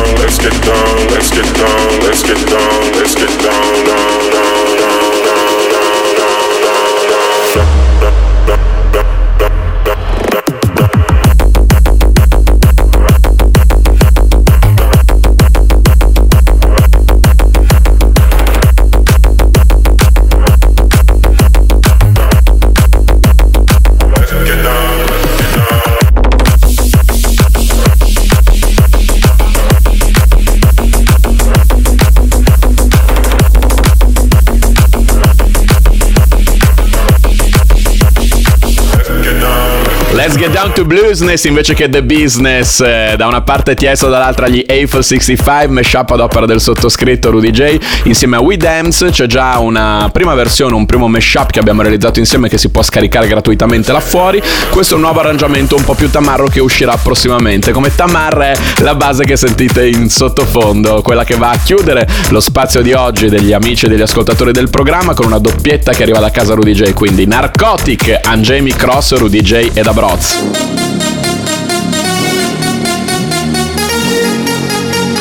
Get 40.37 40.56
down 40.67 40.73
to 40.73 40.85
bluesness 40.85 41.45
invece 41.45 41.75
che 41.75 41.89
the 41.89 42.03
business. 42.03 42.81
Eh, 42.81 43.15
da 43.17 43.27
una 43.27 43.43
parte 43.43 43.75
Tiesto, 43.75 44.09
dall'altra 44.09 44.49
gli 44.49 44.65
Eiffel 44.67 45.05
65, 45.05 45.69
mashup 45.69 46.11
ad 46.11 46.21
opera 46.21 46.47
del 46.47 46.61
sottoscritto 46.61 47.31
Rudy 47.31 47.51
J. 47.51 47.79
Insieme 48.05 48.37
a 48.37 48.41
We 48.41 48.57
Dance 48.57 49.11
c'è 49.11 49.27
già 49.27 49.59
una 49.59 50.09
prima 50.13 50.35
versione, 50.35 50.75
un 50.75 50.87
primo 50.87 51.09
mashup 51.09 51.51
che 51.51 51.59
abbiamo 51.59 51.83
realizzato 51.83 52.19
insieme 52.19 52.49
che 52.49 52.59
si 52.59 52.71
può 52.71 52.83
scaricare 52.83 53.29
gratuitamente 53.29 53.93
là 53.93 54.01
fuori. 54.01 54.43
Questo 54.71 54.95
è 54.95 54.97
un 54.97 55.03
nuovo 55.03 55.21
arrangiamento 55.21 55.77
un 55.77 55.85
po' 55.85 55.95
più 55.95 56.11
tamarro 56.11 56.49
che 56.49 56.61
uscirà 56.61 56.97
prossimamente. 56.97 57.73
Come 57.73 57.95
tamarra 57.95 58.47
è 58.47 58.57
la 58.79 58.95
base 58.95 59.25
che 59.25 59.37
sentite 59.37 59.87
in 59.87 60.09
sottofondo, 60.09 61.03
quella 61.03 61.25
che 61.25 61.37
va 61.37 61.51
a 61.51 61.59
chiudere 61.59 62.09
lo 62.31 62.41
spazio 62.41 62.83
di 62.83 62.93
oggi 62.93 63.29
degli 63.29 63.53
amici 63.53 63.87
e 63.87 63.89
degli 63.89 64.03
ascoltatori 64.03 64.53
del 64.53 64.71
programma 64.71 65.15
con 65.15 65.27
una 65.27 65.39
doppietta 65.39 65.93
che 65.93 66.03
arriva 66.03 66.19
da 66.19 66.31
casa 66.31 66.55
Rudy 66.55 66.73
J. 66.73 66.93
Quindi 66.93 67.27
Narcotic, 67.27 68.21
Angemi 68.23 68.73
Cross, 68.73 69.17
Rudy 69.17 69.41
J 69.43 69.71
ed 69.75 69.87
Abroz. 69.87 70.56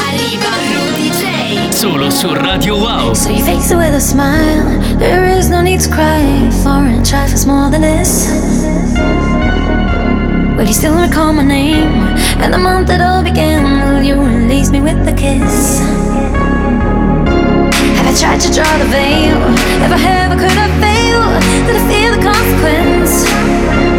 Arriva 0.05 0.51
Rudy 0.71 1.09
J. 1.11 1.71
Solo 1.71 2.09
su 2.09 2.33
Radio 2.33 2.77
Wow. 2.77 3.13
So 3.13 3.29
you 3.29 3.43
face 3.43 3.71
it 3.71 3.77
with 3.77 3.93
a 3.93 3.99
smile. 3.99 4.63
There 4.97 5.25
is 5.25 5.49
no 5.49 5.61
need 5.61 5.81
to 5.81 5.89
cry 5.89 6.49
for 6.63 6.85
a 6.85 7.03
trifle's 7.03 7.45
more 7.45 7.69
than 7.69 7.81
this. 7.81 8.29
Will 10.57 10.65
you 10.65 10.73
still 10.73 10.97
recall 10.97 11.33
my 11.33 11.43
name 11.43 11.89
and 12.41 12.53
the 12.53 12.57
month 12.57 12.89
it 12.89 13.01
all 13.01 13.21
began? 13.21 13.63
Will 13.93 14.01
you 14.03 14.15
release 14.15 14.71
me 14.71 14.79
with 14.81 15.05
a 15.07 15.13
kiss? 15.13 15.79
Have 17.97 18.07
I 18.07 18.13
tried 18.17 18.39
to 18.39 18.51
draw 18.53 18.77
the 18.77 18.85
veil? 18.85 19.37
If 19.83 19.91
I 19.91 19.97
have, 19.97 20.31
I 20.31 20.35
could 20.35 20.57
I 20.57 20.69
fail? 20.79 21.21
Did 21.67 21.75
I 21.75 21.83
feel 21.91 22.11
the 22.15 22.21
consequence? 22.23 23.94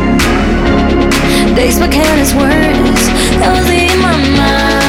Days 1.55 1.79
my 1.79 1.89
careless 1.89 2.35
words, 2.35 3.07
that 3.39 3.53
was 3.57 3.71
in 3.71 3.99
my 4.01 4.17
mind. 4.37 4.86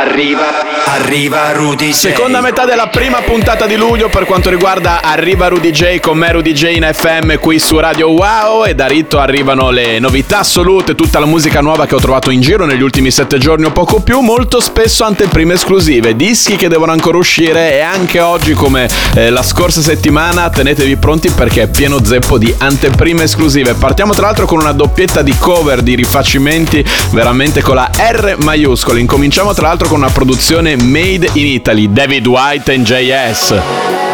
Arriva, 0.00 0.79
arriva, 0.92 1.52
Rudy 1.52 1.90
J. 1.90 1.92
Seconda 1.92 2.40
metà 2.40 2.64
della 2.64 2.88
prima 2.88 3.20
puntata 3.20 3.66
di 3.66 3.76
luglio 3.76 4.08
per 4.08 4.24
quanto 4.24 4.50
riguarda 4.50 5.00
Arriva 5.02 5.46
Rudy 5.46 5.70
J 5.70 6.00
con 6.00 6.18
me 6.18 6.32
Rudy 6.32 6.52
J 6.52 6.72
in 6.74 6.88
FM 6.92 7.36
qui 7.36 7.60
su 7.60 7.78
Radio 7.78 8.10
Wow 8.10 8.64
e 8.64 8.74
da 8.74 8.86
Ritto 8.86 9.20
arrivano 9.20 9.70
le 9.70 10.00
novità 10.00 10.40
assolute, 10.40 10.96
tutta 10.96 11.20
la 11.20 11.26
musica 11.26 11.60
nuova 11.60 11.86
che 11.86 11.94
ho 11.94 12.00
trovato 12.00 12.30
in 12.30 12.40
giro 12.40 12.64
negli 12.64 12.82
ultimi 12.82 13.12
sette 13.12 13.38
giorni 13.38 13.66
o 13.66 13.70
poco 13.70 14.00
più, 14.00 14.18
molto 14.20 14.60
spesso 14.60 15.04
anteprime 15.04 15.54
esclusive, 15.54 16.16
dischi 16.16 16.56
che 16.56 16.68
devono 16.68 16.90
ancora 16.90 17.18
uscire 17.18 17.74
e 17.74 17.80
anche 17.80 18.18
oggi 18.20 18.52
come 18.54 18.88
eh, 19.14 19.30
la 19.30 19.42
scorsa 19.42 19.80
settimana 19.82 20.50
tenetevi 20.50 20.96
pronti 20.96 21.30
perché 21.30 21.62
è 21.62 21.68
pieno 21.68 22.04
zeppo 22.04 22.36
di 22.36 22.52
anteprime 22.58 23.24
esclusive. 23.24 23.74
Partiamo 23.74 24.12
tra 24.12 24.26
l'altro 24.26 24.46
con 24.46 24.58
una 24.58 24.72
doppietta 24.72 25.22
di 25.22 25.36
cover, 25.38 25.82
di 25.82 25.94
rifacimenti 25.94 26.84
veramente 27.10 27.62
con 27.62 27.76
la 27.76 27.90
R 27.96 28.36
maiuscola. 28.42 28.98
Incominciamo 28.98 29.54
tra 29.54 29.68
l'altro 29.68 29.86
con 29.86 29.98
una 29.98 30.10
produzione 30.10 30.78
made 30.84 31.24
in 31.36 31.46
Italy, 31.60 31.86
David 31.86 32.26
White 32.26 32.68
and 32.68 32.86
JS. 32.86 34.09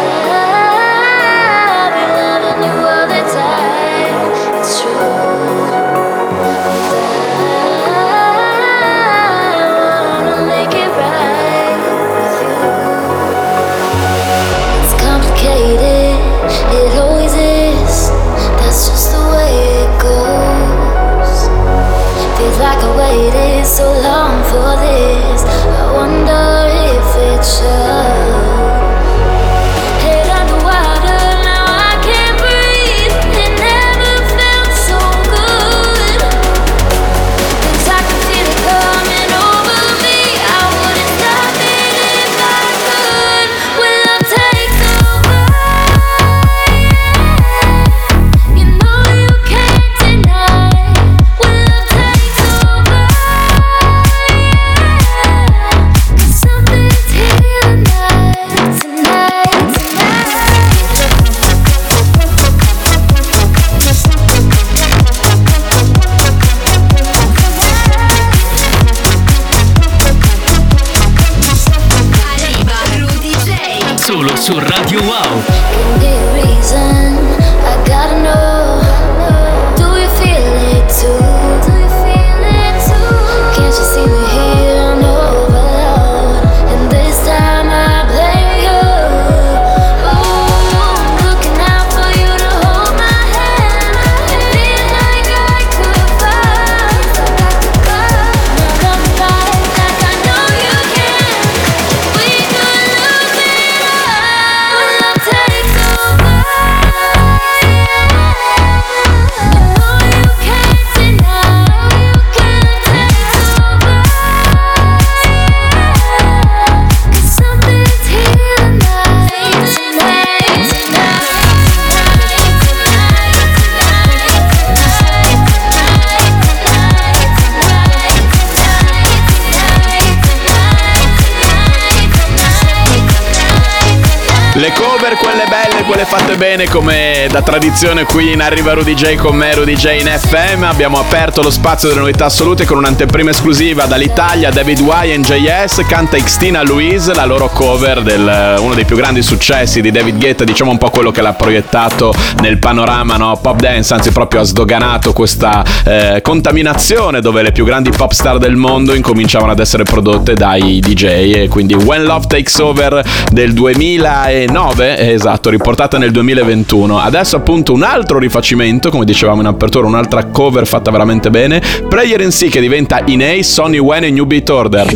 Fatte 136.19 136.35
bene 136.35 136.67
come 136.67 137.27
da 137.29 137.43
tradizione 137.43 138.03
qui 138.03 138.31
in 138.31 138.41
Arriva 138.41 138.73
Rudy 138.73 138.95
J 138.95 139.17
con 139.17 139.35
me 139.35 139.53
Rudy 139.53 139.75
J 139.75 139.99
in 139.99 140.07
FM. 140.07 140.63
Abbiamo 140.63 140.99
aperto 140.99 141.43
lo 141.43 141.51
spazio 141.51 141.89
delle 141.89 141.99
novità 141.99 142.25
assolute 142.25 142.65
con 142.65 142.77
un'anteprima 142.77 143.29
esclusiva 143.29 143.85
dall'Italia, 143.85 144.49
David 144.49 144.79
e 145.03 145.19
JS, 145.19 145.85
canta 145.87 146.17
Xtina 146.17 146.63
Louise, 146.63 147.13
la 147.13 147.25
loro 147.25 147.49
cover 147.49 148.01
del 148.01 148.55
uno 148.59 148.73
dei 148.73 148.85
più 148.85 148.95
grandi 148.95 149.21
successi 149.21 149.79
di 149.79 149.91
David 149.91 150.17
Guetta, 150.17 150.43
diciamo 150.43 150.71
un 150.71 150.79
po' 150.79 150.89
quello 150.89 151.11
che 151.11 151.21
l'ha 151.21 151.33
proiettato 151.33 152.11
nel 152.41 152.57
panorama 152.57 153.15
no? 153.17 153.37
pop 153.39 153.59
dance, 153.59 153.93
anzi 153.93 154.11
proprio 154.11 154.41
ha 154.41 154.43
sdoganato 154.43 155.13
questa 155.13 155.63
eh, 155.85 156.21
contaminazione 156.23 157.21
dove 157.21 157.43
le 157.43 157.51
più 157.51 157.63
grandi 157.63 157.91
pop 157.91 158.11
star 158.11 158.39
del 158.39 158.55
mondo 158.55 158.95
incominciavano 158.95 159.51
ad 159.51 159.59
essere 159.59 159.83
prodotte 159.83 160.33
dai 160.33 160.79
DJ 160.79 161.03
e 161.35 161.47
quindi 161.47 161.75
When 161.75 162.05
Love 162.05 162.25
Takes 162.27 162.57
Over 162.57 163.03
del 163.31 163.53
2009, 163.53 165.11
esatto, 165.13 165.49
riportata 165.51 165.97
nel 165.97 166.05
nel 166.07 166.11
2021. 166.11 166.99
Adesso 166.99 167.35
appunto 167.35 167.73
un 167.73 167.83
altro 167.83 168.17
rifacimento, 168.17 168.89
come 168.89 169.05
dicevamo 169.05 169.41
in 169.41 169.47
apertura, 169.47 169.87
un'altra 169.87 170.25
cover 170.25 170.65
fatta 170.65 170.89
veramente 170.91 171.29
bene, 171.29 171.61
Player 171.87 172.21
in 172.21 172.31
Sea 172.31 172.49
che 172.49 172.61
diventa 172.61 172.99
In 173.05 173.17
Inei, 173.17 173.43
Sonny 173.43 173.79
When 173.79 174.03
e 174.05 174.11
New 174.11 174.25
Beat 174.25 174.49
Order. 174.49 174.87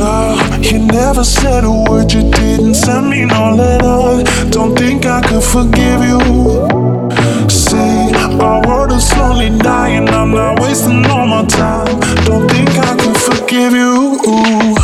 Our 8.41 8.65
world 8.65 8.91
is 8.91 9.07
slowly 9.07 9.55
dying. 9.57 10.09
I'm 10.09 10.31
not 10.31 10.59
wasting 10.59 11.05
all 11.05 11.27
my 11.27 11.45
time. 11.45 11.99
Don't 12.25 12.49
think 12.49 12.69
I 12.69 12.95
can 12.95 13.13
forgive 13.13 13.73
you. 13.73 14.17
Ooh. 14.25 14.75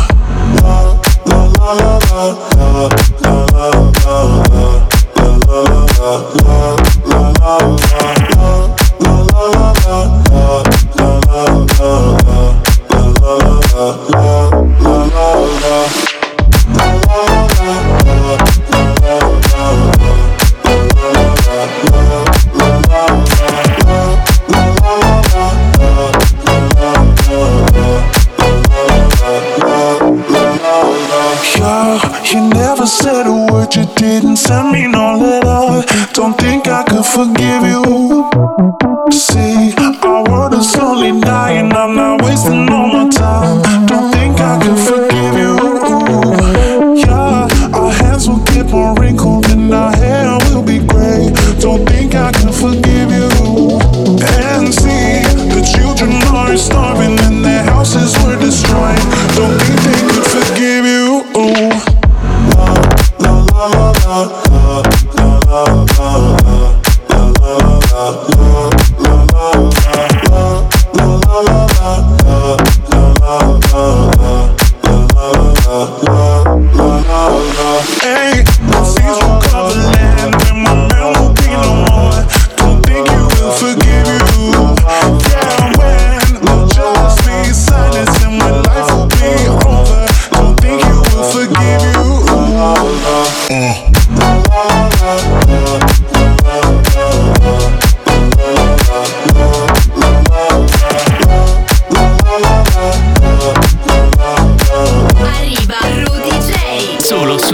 La 0.62 0.94
la 1.26 1.50
la 1.74 1.98
la 1.98 2.28
la 2.54 2.88
la. 3.22 3.47
La 6.08 6.16
la 7.10 7.32
la 7.38 7.58
la 7.58 7.97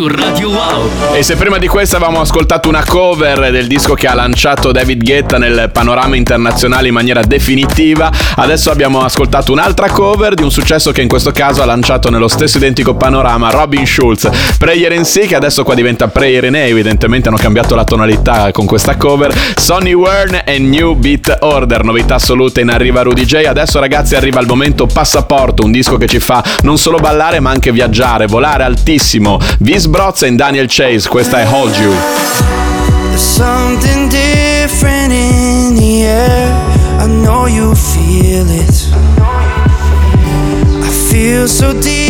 Radio 0.09 0.51
Wow. 0.51 0.91
E 1.15 1.23
se 1.23 1.37
prima 1.37 1.59
di 1.59 1.67
questa 1.67 1.97
avevamo 1.97 2.21
ascoltato 2.21 2.69
una 2.69 2.85
cover 2.85 3.51
del 3.51 3.67
disco 3.67 3.95
che 3.95 4.07
ha 4.07 4.15
lanciato 4.15 4.73
David 4.73 5.03
Guetta 5.03 5.39
nel 5.39 5.71
panorama 5.73 6.17
internazionale 6.17 6.89
in 6.89 6.95
maniera 6.95 7.23
definitiva, 7.23 8.11
adesso 8.37 8.71
abbiamo 8.71 9.03
ascoltato 9.03 9.53
un'altra 9.53 9.89
cover 9.89 10.35
di 10.35 10.43
un 10.43 10.51
successo 10.51 10.93
che 10.93 11.03
in 11.03 11.09
questo 11.09 11.33
caso 11.33 11.63
ha 11.63 11.65
lanciato 11.65 12.11
nello 12.11 12.29
stesso 12.29 12.59
identico 12.59 12.95
panorama 12.95 13.51
Robin 13.51 13.87
Schulz, 13.87 14.29
Prayer 14.59 14.93
in 14.93 15.03
C, 15.03 15.27
che 15.27 15.37
adesso 15.37 15.63
qua 15.65 15.75
diventa 15.75 16.09
Prayer 16.09 16.45
in 16.45 16.55
A, 16.55 16.59
evidentemente 16.59 17.29
hanno 17.29 17.39
cambiato 17.39 17.75
la 17.75 17.85
tonalità 17.85 18.51
con 18.53 18.67
questa 18.67 18.97
cover, 18.97 19.33
Sonny 19.57 19.93
Wern 19.93 20.43
e 20.45 20.59
New 20.59 20.95
Beat 20.95 21.39
Order, 21.41 21.85
novità 21.85 22.17
assolute 22.17 22.61
in 22.61 22.71
arriva 22.71 23.03
Rudy 23.03 23.25
J. 23.25 23.45
Adesso 23.47 23.79
ragazzi 23.81 24.15
arriva 24.15 24.41
il 24.41 24.47
momento 24.47 24.87
passaporto, 24.87 25.65
un 25.65 25.73
disco 25.73 25.97
che 25.97 26.07
ci 26.07 26.21
fa 26.21 26.43
non 26.63 26.79
solo 26.79 26.99
ballare 26.99 27.41
ma 27.41 27.51
anche 27.51 27.73
viaggiare, 27.73 28.27
volare 28.27 28.63
altissimo. 28.65 29.39
Vis 29.59 29.87
Brozza 29.95 30.27
e 30.27 30.33
Daniel 30.33 30.67
Chase, 30.69 31.09
questa 31.09 31.39
è 31.39 31.47
Hold 31.49 31.77
You. 31.77 31.95
Something 33.15 34.11
different 34.11 35.13
in 35.13 35.77
the 35.77 36.03
air. 36.05 36.53
I 36.99 37.07
know 37.07 37.47
you 37.47 37.77
feel 37.77 38.45
it. 38.51 38.89
I 40.83 40.91
feel 40.91 41.47
so 41.47 41.73
deeply 41.75 42.04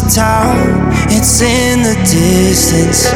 town. 0.00 0.56
It's 1.10 1.40
in 1.42 1.82
the 1.82 1.94
distance. 2.04 3.12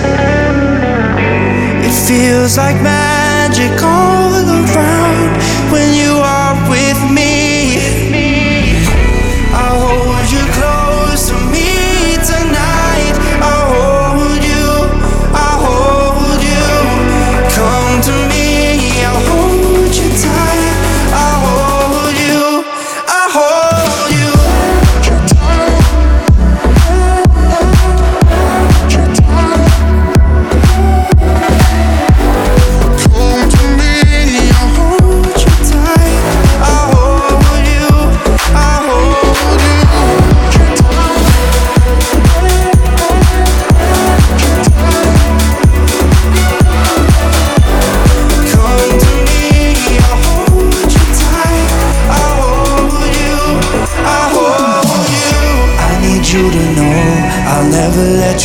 It 1.86 1.94
feels 2.06 2.56
like 2.56 2.76
magic 2.82 3.82
all 3.82 4.32
around 4.32 4.97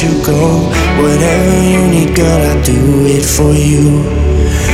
Whatever 0.04 1.64
you 1.64 1.88
need, 1.88 2.16
girl, 2.16 2.42
I 2.42 2.62
do 2.62 3.06
it 3.08 3.24
for 3.24 3.54
you. 3.56 4.04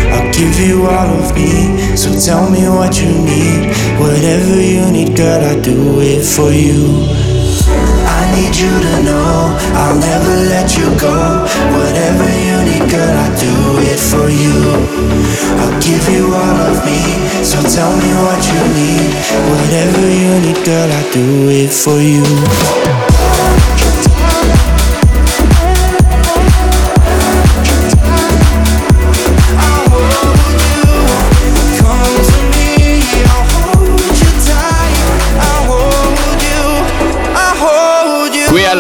I'll 0.10 0.32
give 0.34 0.60
you 0.60 0.88
all 0.88 1.10
of 1.22 1.36
me, 1.36 1.96
so 1.96 2.10
tell 2.18 2.50
me 2.50 2.68
what 2.68 3.00
you 3.00 3.14
need. 3.14 3.70
Whatever 4.02 4.60
you 4.60 4.90
need, 4.92 5.16
girl, 5.16 5.44
I 5.46 5.60
do 5.62 6.02
it 6.02 6.26
for 6.26 6.50
you. 6.50 7.06
I 8.10 8.22
need 8.34 8.56
you 8.58 8.74
to 8.74 9.04
know 9.06 9.54
I'll 9.78 10.00
never 10.00 10.36
let 10.50 10.76
you 10.76 10.90
go. 10.98 11.46
Whatever 11.78 12.26
you 12.26 12.58
need, 12.66 12.90
girl, 12.90 13.14
I 13.14 13.30
do 13.38 13.54
it 13.86 14.02
for 14.02 14.34
you. 14.34 14.58
I'll 15.62 15.78
give 15.80 16.10
you 16.10 16.34
all 16.34 16.58
of 16.74 16.84
me, 16.86 17.02
so 17.46 17.62
tell 17.62 17.94
me 17.94 18.10
what 18.26 18.42
you 18.50 18.62
need. 18.74 19.14
Whatever 19.46 20.06
you 20.10 20.34
need, 20.42 20.66
girl, 20.66 20.90
I 20.90 21.04
do 21.14 21.50
it 21.50 21.70
for 21.70 22.02
you. 22.02 22.89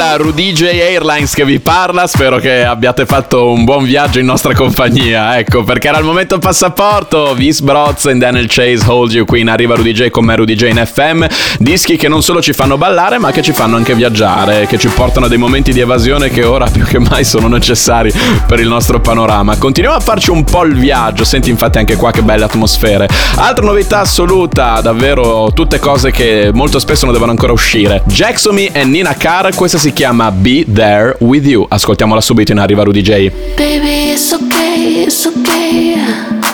J 0.09 0.63
Airlines 0.63 1.35
che 1.35 1.45
vi 1.45 1.59
parla, 1.59 2.07
spero 2.07 2.39
che 2.39 2.65
abbiate 2.65 3.05
fatto 3.05 3.51
un 3.51 3.63
buon 3.63 3.83
viaggio 3.83 4.17
in 4.17 4.25
nostra 4.25 4.55
compagnia, 4.55 5.37
ecco, 5.37 5.63
perché 5.63 5.87
era 5.87 5.99
il 5.99 6.03
momento 6.03 6.39
passaporto, 6.39 7.35
Vis 7.35 7.61
Broz 7.61 8.05
e 8.05 8.15
Daniel 8.15 8.47
Chase 8.47 8.83
Hold 8.87 9.13
You, 9.13 9.25
qui 9.25 9.41
in 9.41 9.49
arriva 9.49 9.75
J 9.75 10.09
con 10.09 10.25
me 10.25 10.35
Rudy 10.35 10.55
J 10.55 10.63
in 10.69 10.83
FM, 10.83 11.25
dischi 11.59 11.95
che 11.95 12.07
non 12.07 12.23
solo 12.23 12.41
ci 12.41 12.53
fanno 12.53 12.75
ballare 12.75 13.19
ma 13.19 13.31
che 13.31 13.43
ci 13.43 13.53
fanno 13.53 13.75
anche 13.75 13.93
viaggiare, 13.93 14.65
che 14.65 14.79
ci 14.79 14.87
portano 14.87 15.27
a 15.27 15.29
dei 15.29 15.37
momenti 15.37 15.71
di 15.71 15.79
evasione 15.79 16.29
che 16.29 16.43
ora 16.43 16.65
più 16.65 16.83
che 16.85 16.97
mai 16.97 17.23
sono 17.23 17.47
necessari 17.47 18.11
per 18.47 18.59
il 18.59 18.67
nostro 18.67 18.99
panorama. 18.99 19.57
Continuiamo 19.57 19.95
a 19.95 20.01
farci 20.01 20.31
un 20.31 20.43
po' 20.43 20.63
il 20.63 20.75
viaggio, 20.75 21.23
senti 21.23 21.51
infatti 21.51 21.77
anche 21.77 21.95
qua 21.95 22.09
che 22.09 22.23
belle 22.23 22.45
atmosfere. 22.45 23.07
Altra 23.35 23.63
novità 23.63 23.99
assoluta, 23.99 24.81
davvero 24.81 25.51
tutte 25.53 25.77
cose 25.77 26.09
che 26.09 26.49
molto 26.51 26.79
spesso 26.79 27.05
non 27.05 27.13
devono 27.13 27.31
ancora 27.31 27.53
uscire. 27.53 28.01
Jacksomi 28.05 28.71
e 28.73 28.83
Nina 28.85 29.13
Carr, 29.13 29.53
questa 29.53 29.77
si 29.77 29.93
chiama 29.93 29.97
Be 29.99 30.63
There 30.63 31.13
With 31.19 31.45
You. 31.45 31.67
Ascoltiaamola 31.69 32.21
subito 32.21 32.53
in 32.53 32.59
arriva 32.59 32.85
Rudy 32.85 33.01
J. 33.01 33.29
Baby, 33.57 34.11
it's 34.13 34.31
okay, 34.31 35.03
it's 35.03 35.25
okay. 35.25 35.95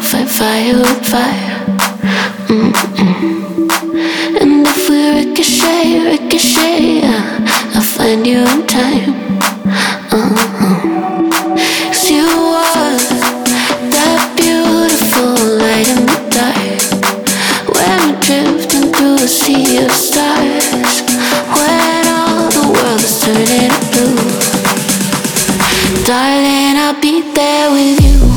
Fight 0.01 0.27
fire 0.27 0.75
with 0.75 1.05
fire. 1.05 1.63
Mm-mm. 2.47 3.69
And 4.41 4.65
if 4.65 4.89
we 4.89 5.11
ricochet, 5.13 5.99
ricochet, 6.09 7.03
I'll 7.75 7.81
find 7.81 8.25
you 8.25 8.39
in 8.39 8.65
time. 8.65 9.13
Uh-huh. 10.09 10.55
drifting 18.25 18.91
through 18.91 19.15
a 19.15 19.27
sea 19.27 19.85
of 19.85 19.91
stars. 19.91 20.54
Darling, 26.05 26.77
I'll 26.77 27.01
be 27.01 27.21
there 27.33 27.71
with 27.71 27.99
you. 27.99 28.34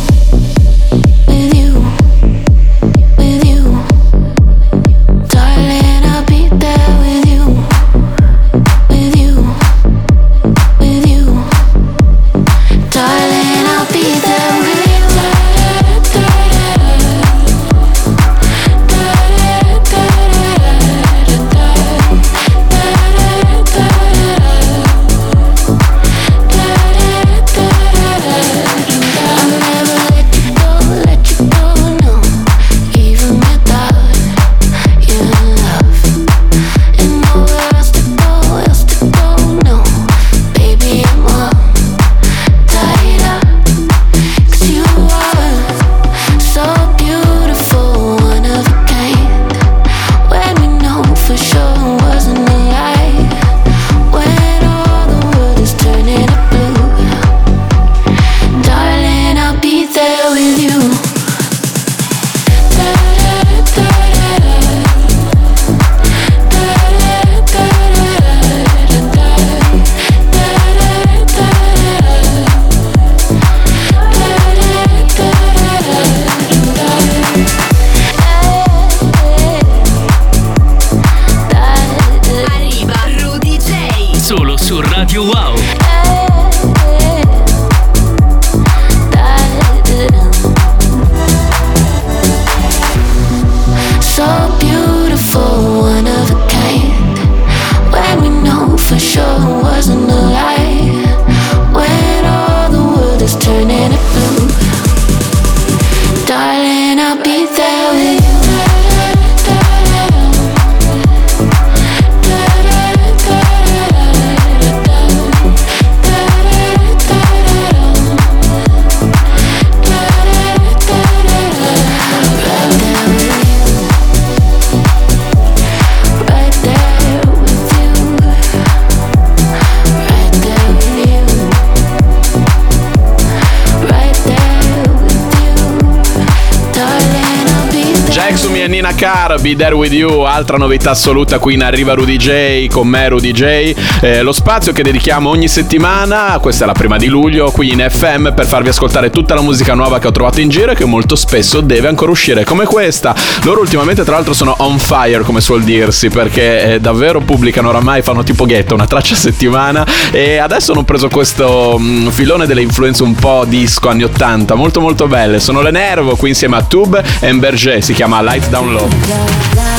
Carr, 138.98 139.40
Be 139.40 139.54
There 139.54 139.76
With 139.76 139.92
You, 139.92 140.22
altra 140.22 140.56
novità 140.56 140.90
assoluta 140.90 141.38
qui 141.38 141.54
in 141.54 141.62
arriva 141.62 141.94
Rudy 141.94 142.16
J, 142.16 142.66
con 142.66 142.88
me 142.88 143.08
Rudy 143.08 143.30
J, 143.30 143.74
eh, 144.00 144.22
lo 144.22 144.32
spazio 144.32 144.72
che 144.72 144.82
dedichiamo 144.82 145.30
ogni 145.30 145.46
settimana, 145.46 146.36
questa 146.40 146.64
è 146.64 146.66
la 146.66 146.72
prima 146.72 146.96
di 146.96 147.06
luglio, 147.06 147.52
qui 147.52 147.70
in 147.70 147.86
FM 147.88 148.34
per 148.34 148.44
farvi 148.44 148.70
ascoltare 148.70 149.10
tutta 149.10 149.36
la 149.36 149.40
musica 149.40 149.74
nuova 149.74 150.00
che 150.00 150.08
ho 150.08 150.10
trovato 150.10 150.40
in 150.40 150.48
giro 150.48 150.72
e 150.72 150.74
che 150.74 150.84
molto 150.84 151.14
spesso 151.14 151.60
deve 151.60 151.86
ancora 151.86 152.10
uscire, 152.10 152.42
come 152.42 152.64
questa. 152.64 153.14
Loro 153.44 153.60
ultimamente 153.60 154.02
tra 154.02 154.16
l'altro 154.16 154.34
sono 154.34 154.56
on 154.58 154.80
fire 154.80 155.20
come 155.20 155.40
suol 155.40 155.62
dirsi, 155.62 156.08
perché 156.08 156.74
eh, 156.74 156.80
davvero 156.80 157.20
pubblicano 157.20 157.68
oramai, 157.68 158.02
fanno 158.02 158.24
tipo 158.24 158.46
ghetto, 158.46 158.74
una 158.74 158.86
traccia 158.86 159.14
a 159.14 159.18
settimana 159.18 159.86
e 160.10 160.38
adesso 160.38 160.72
hanno 160.72 160.82
preso 160.82 161.06
questo 161.06 161.76
mm, 161.78 162.08
filone 162.08 162.46
delle 162.46 162.62
influenze 162.62 163.04
un 163.04 163.14
po' 163.14 163.44
disco 163.46 163.90
anni 163.90 164.02
80, 164.02 164.56
molto 164.56 164.80
molto 164.80 165.06
belle, 165.06 165.38
sono 165.38 165.60
le 165.60 165.70
Nervo 165.70 166.16
qui 166.16 166.30
insieme 166.30 166.56
a 166.56 166.62
Tube 166.62 167.04
e 167.20 167.32
Berger, 167.32 167.80
si 167.80 167.92
chiama 167.92 168.20
Light 168.22 168.48
Down 168.48 168.72
Low. 168.72 168.87
I 168.90 169.77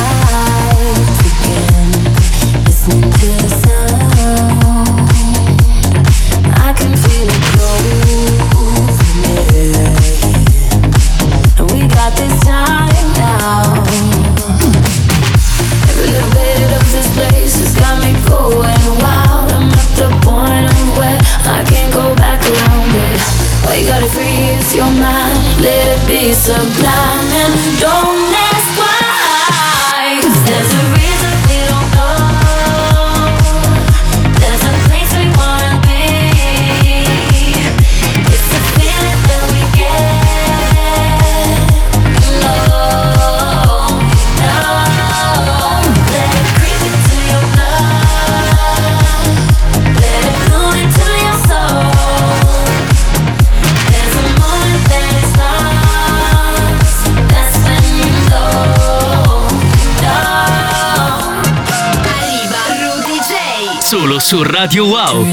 su 64.30 64.44
Radio 64.44 64.86
Wow. 64.86 65.26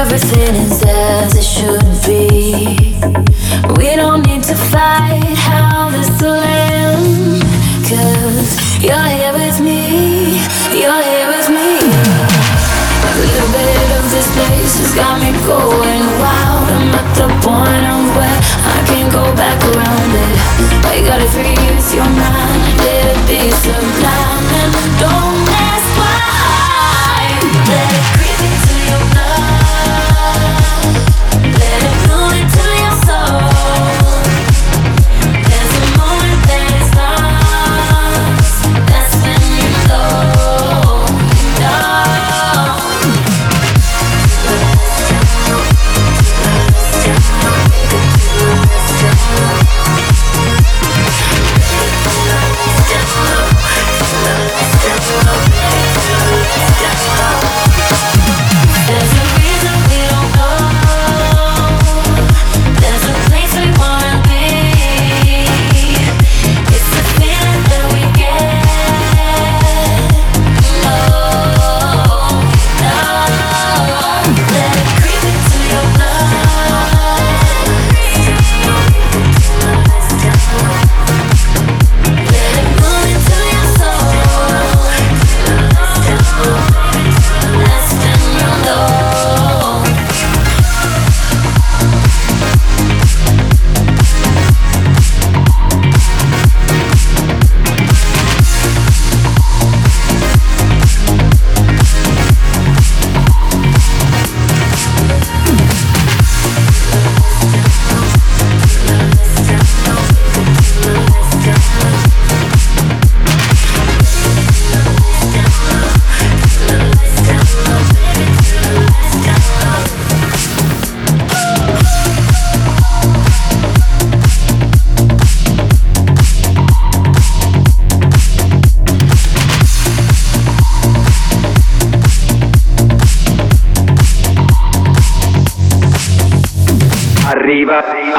Everything 0.00 0.54
is 0.56 0.82
as 0.82 1.36
it 1.36 1.44
should 1.44 1.86
be. 2.04 2.98
We 3.78 3.94
don't 3.94 4.26
need 4.26 4.42
to 4.42 4.56
fight 4.56 5.36
how 5.36 5.88
this 5.90 6.10
will 6.20 6.42
end. 6.42 7.44
Cause 7.86 8.82
you're 8.82 9.06
here 9.14 9.32
with 9.34 9.60
me. 9.60 10.42
You're 10.74 11.02
here 11.10 11.28
with 11.30 11.48
me. 11.48 11.78
A 13.06 13.12
little 13.22 13.50
bit 13.54 13.88
of 13.98 14.04
this 14.10 14.26
place 14.34 14.74
has 14.82 14.94
got 14.96 15.20
me 15.22 15.30
going 15.46 16.06
wild. 16.18 16.66
I'm 16.74 16.90
at 16.90 17.08
the 17.14 17.28
point 17.46 18.02
where 18.18 18.40
I 18.74 18.78
can't 18.90 19.12
go 19.12 19.22
back 19.36 19.62
around 19.62 20.10
it. 20.26 20.34
Gotta 21.06 21.28
free 21.28 21.54
your 21.94 22.04
mind. 22.04 22.78
Let 22.78 23.14
it 23.14 23.28
be 23.28 23.50
sublime 23.52 24.23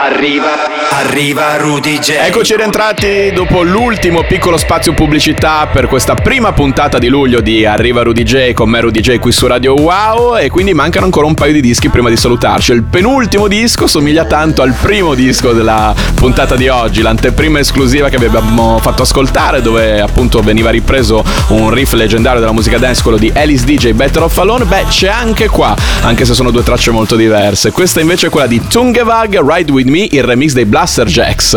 Arriva, 0.06 0.85
arriva, 0.98 1.58
Rudy 1.58 2.00
J. 2.00 2.12
Eccoci 2.22 2.56
rientrati 2.56 3.32
dopo 3.34 3.64
l'ultimo 3.64 4.24
piccolo 4.24 4.56
spazio 4.56 4.94
pubblicità 4.94 5.68
per 5.68 5.88
questa 5.88 6.16
prima 6.16 6.54
puntata 6.54 7.00
di 7.00 7.10
luglio 7.10 7.42
di 7.42 7.66
Arriva 7.66 8.02
Rudy 8.02 8.24
J 8.24 8.54
con 8.54 8.70
me 8.70 8.80
Rudy 8.80 9.02
J 9.02 9.20
qui 9.20 9.34
su 9.34 9.46
Radio 9.46 9.74
Wow 9.74 10.38
e 10.38 10.50
quindi 10.50 10.74
mancano 10.74 11.04
ancora 11.04 11.26
un 11.26 11.34
paio 11.34 11.52
di 11.52 11.60
dischi 11.60 11.90
prima 11.90 12.08
di 12.08 12.16
salutarci. 12.16 12.72
Il 12.72 12.84
penultimo 12.84 13.50
disco 13.50 13.88
somiglia 13.88 14.24
tanto 14.24 14.62
al 14.62 14.74
primo 14.74 15.16
disco 15.16 15.52
della 15.52 15.94
puntata 16.14 16.56
di 16.56 16.70
oggi, 16.70 17.02
l'anteprima 17.02 17.60
esclusiva 17.60 18.08
che 18.08 18.18
vi 18.18 18.26
abbiamo 18.26 18.80
fatto 18.80 19.02
ascoltare 19.02 19.62
dove 19.62 20.00
appunto 20.00 20.40
veniva 20.40 20.70
ripreso 20.70 21.26
un 21.50 21.72
riff 21.72 21.92
leggendario 21.92 22.40
della 22.40 22.54
musica 22.54 22.78
dance, 22.78 23.02
quello 23.02 23.18
di 23.18 23.30
Alice 23.36 23.66
DJ 23.66 23.92
Better 23.92 24.24
of 24.24 24.38
Alone. 24.38 24.64
Beh, 24.64 24.86
c'è 24.88 25.10
anche 25.10 25.50
qua, 25.50 25.76
anche 26.04 26.24
se 26.24 26.34
sono 26.34 26.52
due 26.52 26.64
tracce 26.64 26.92
molto 26.92 27.18
diverse. 27.18 27.72
Questa 27.72 28.00
invece 28.00 28.28
è 28.28 28.30
quella 28.30 28.48
di 28.48 28.62
Tungevag 28.66 29.42
Ride 29.46 29.72
With 29.74 29.88
Me, 29.88 30.08
il 30.10 30.24
remix 30.24 30.54
dei 30.54 30.64
Blaster 30.64 30.84
Jacks. 31.08 31.56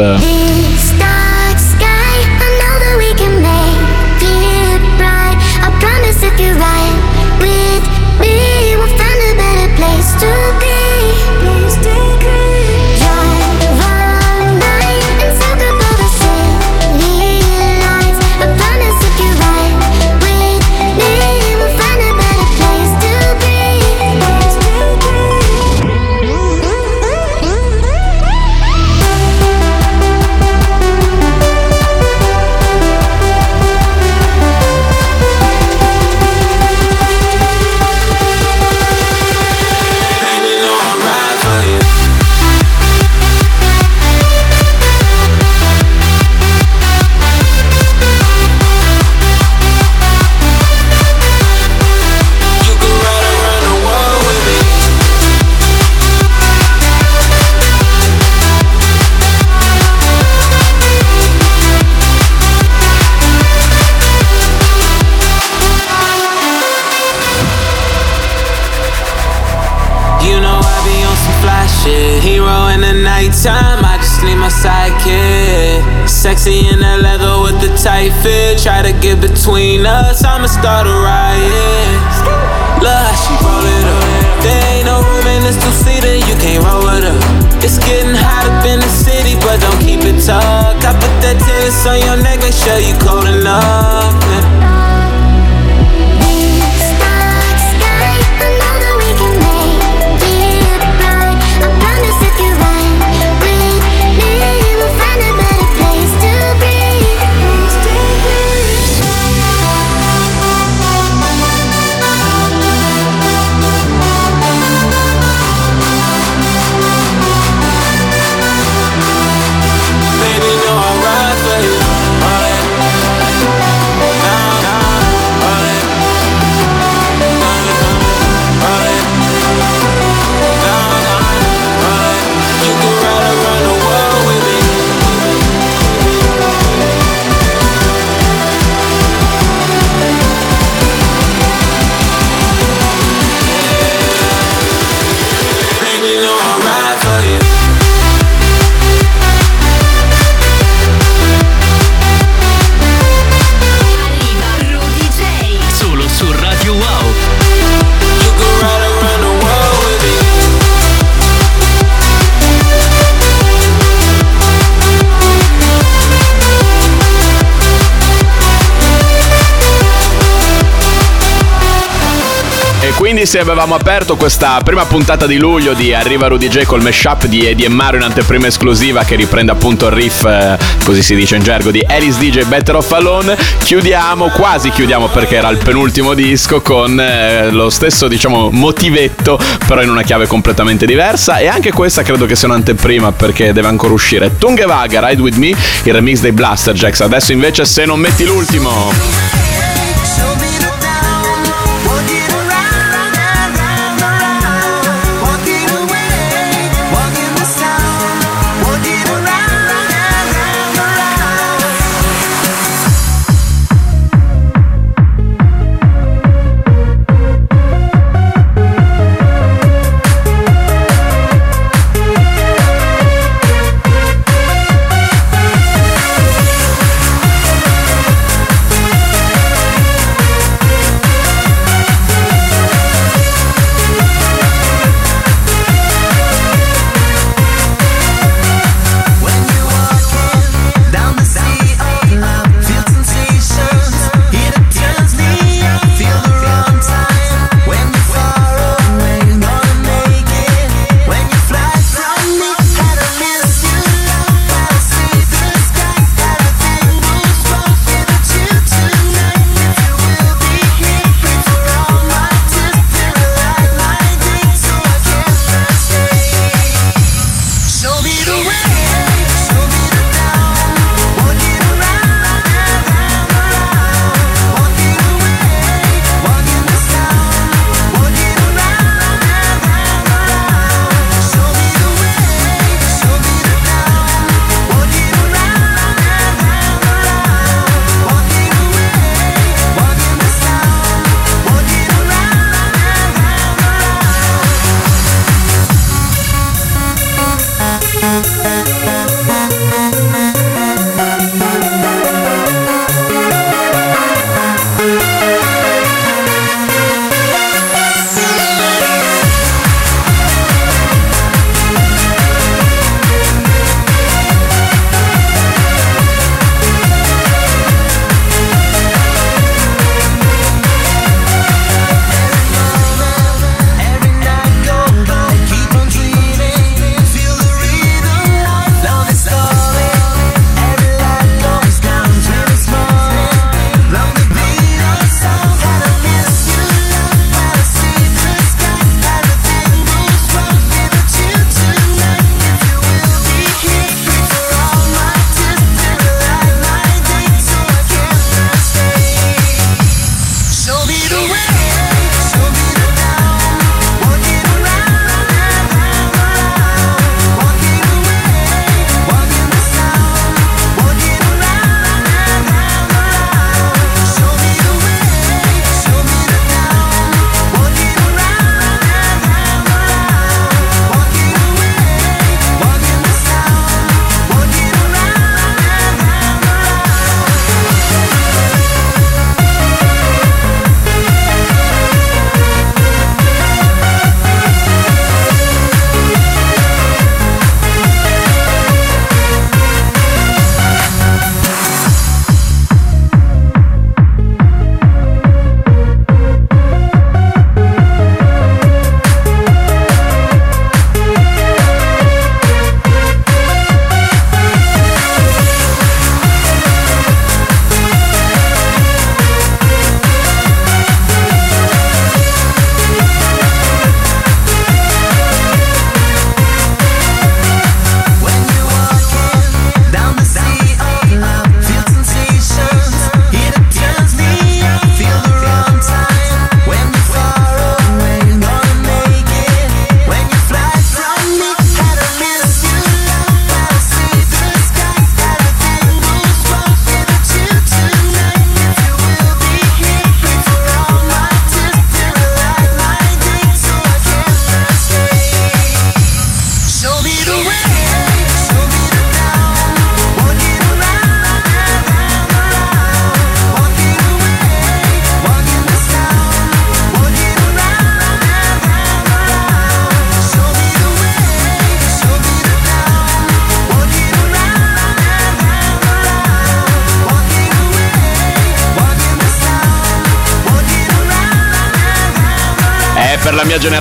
Se 173.29 173.39
avevamo 173.39 173.75
aperto 173.75 174.17
questa 174.17 174.59
prima 174.65 174.87
puntata 174.87 175.27
di 175.27 175.37
luglio 175.37 175.75
di 175.75 175.93
Arriva 175.93 176.29
Rudy 176.29 176.49
J 176.49 176.63
col 176.63 176.81
mashup 176.81 177.27
di 177.27 177.47
Eddie 177.47 177.67
e 177.67 177.69
Mario 177.69 177.99
in 177.99 178.07
anteprima 178.07 178.47
esclusiva 178.47 179.05
che 179.05 179.17
riprende 179.17 179.53
appunto 179.53 179.85
il 179.89 179.93
riff, 179.93 180.25
eh, 180.25 180.57
così 180.83 181.03
si 181.03 181.15
dice 181.15 181.37
in 181.37 181.43
gergo, 181.43 181.71
di 181.71 181.85
Alice 181.87 182.19
DJ 182.19 182.45
Better 182.45 182.77
of 182.77 182.91
Alone, 182.91 183.37
chiudiamo, 183.63 184.31
quasi 184.31 184.71
chiudiamo 184.71 185.09
perché 185.09 185.37
era 185.37 185.51
il 185.51 185.59
penultimo 185.59 186.15
disco 186.15 186.63
con 186.63 186.99
eh, 186.99 187.51
lo 187.51 187.69
stesso 187.69 188.09
diciamo 188.09 188.49
motivetto 188.51 189.39
però 189.67 189.83
in 189.83 189.91
una 189.91 190.05
chiave 190.05 190.27
completamente 190.27 190.87
diversa 190.87 191.37
e 191.37 191.49
anche 191.49 191.71
questa 191.71 192.01
credo 192.01 192.25
che 192.25 192.35
sia 192.35 192.49
un'anteprima 192.49 193.13
perché 193.13 193.53
deve 193.53 193.69
ancora 193.69 193.93
uscire. 193.93 194.39
Tungevaga, 194.39 195.07
Ride 195.07 195.21
With 195.21 195.37
Me, 195.37 195.49
il 195.83 195.93
remix 195.93 196.21
dei 196.21 196.33
Blaster 196.33 196.73
Jacks. 196.73 197.03
Adesso 197.03 197.33
invece 197.33 197.67
se 197.67 197.85
non 197.85 198.01
metti 198.01 198.25
l'ultimo... 198.25 199.28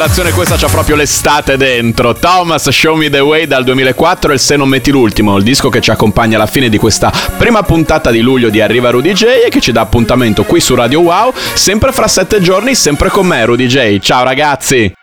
generazione 0.07 0.31
questa 0.31 0.55
c'ha 0.55 0.67
proprio 0.67 0.95
l'estate 0.95 1.57
dentro. 1.57 2.13
Thomas, 2.13 2.69
Show 2.69 2.95
Me 2.95 3.09
The 3.09 3.19
Way 3.19 3.45
dal 3.45 3.63
2004 3.63 4.33
e 4.33 4.37
Se 4.37 4.55
non 4.55 4.69
metti 4.69 4.91
l'ultimo, 4.91 5.35
il 5.37 5.43
disco 5.43 5.69
che 5.69 5.81
ci 5.81 5.91
accompagna 5.91 6.37
alla 6.37 6.45
fine 6.45 6.69
di 6.69 6.77
questa 6.77 7.11
prima 7.37 7.63
puntata 7.63 8.09
di 8.09 8.21
luglio 8.21 8.49
di 8.49 8.61
Arriva 8.61 8.89
Rudy 8.89 9.13
J 9.13 9.23
e 9.45 9.49
che 9.49 9.59
ci 9.59 9.71
dà 9.71 9.81
appuntamento 9.81 10.43
qui 10.43 10.59
su 10.59 10.75
Radio 10.75 11.01
Wow, 11.01 11.33
sempre 11.53 11.91
fra 11.91 12.07
sette 12.07 12.41
giorni, 12.41 12.73
sempre 12.75 13.09
con 13.09 13.25
me 13.27 13.43
Rudy 13.43 13.67
J. 13.67 13.99
Ciao 13.99 14.23
ragazzi! 14.23 14.93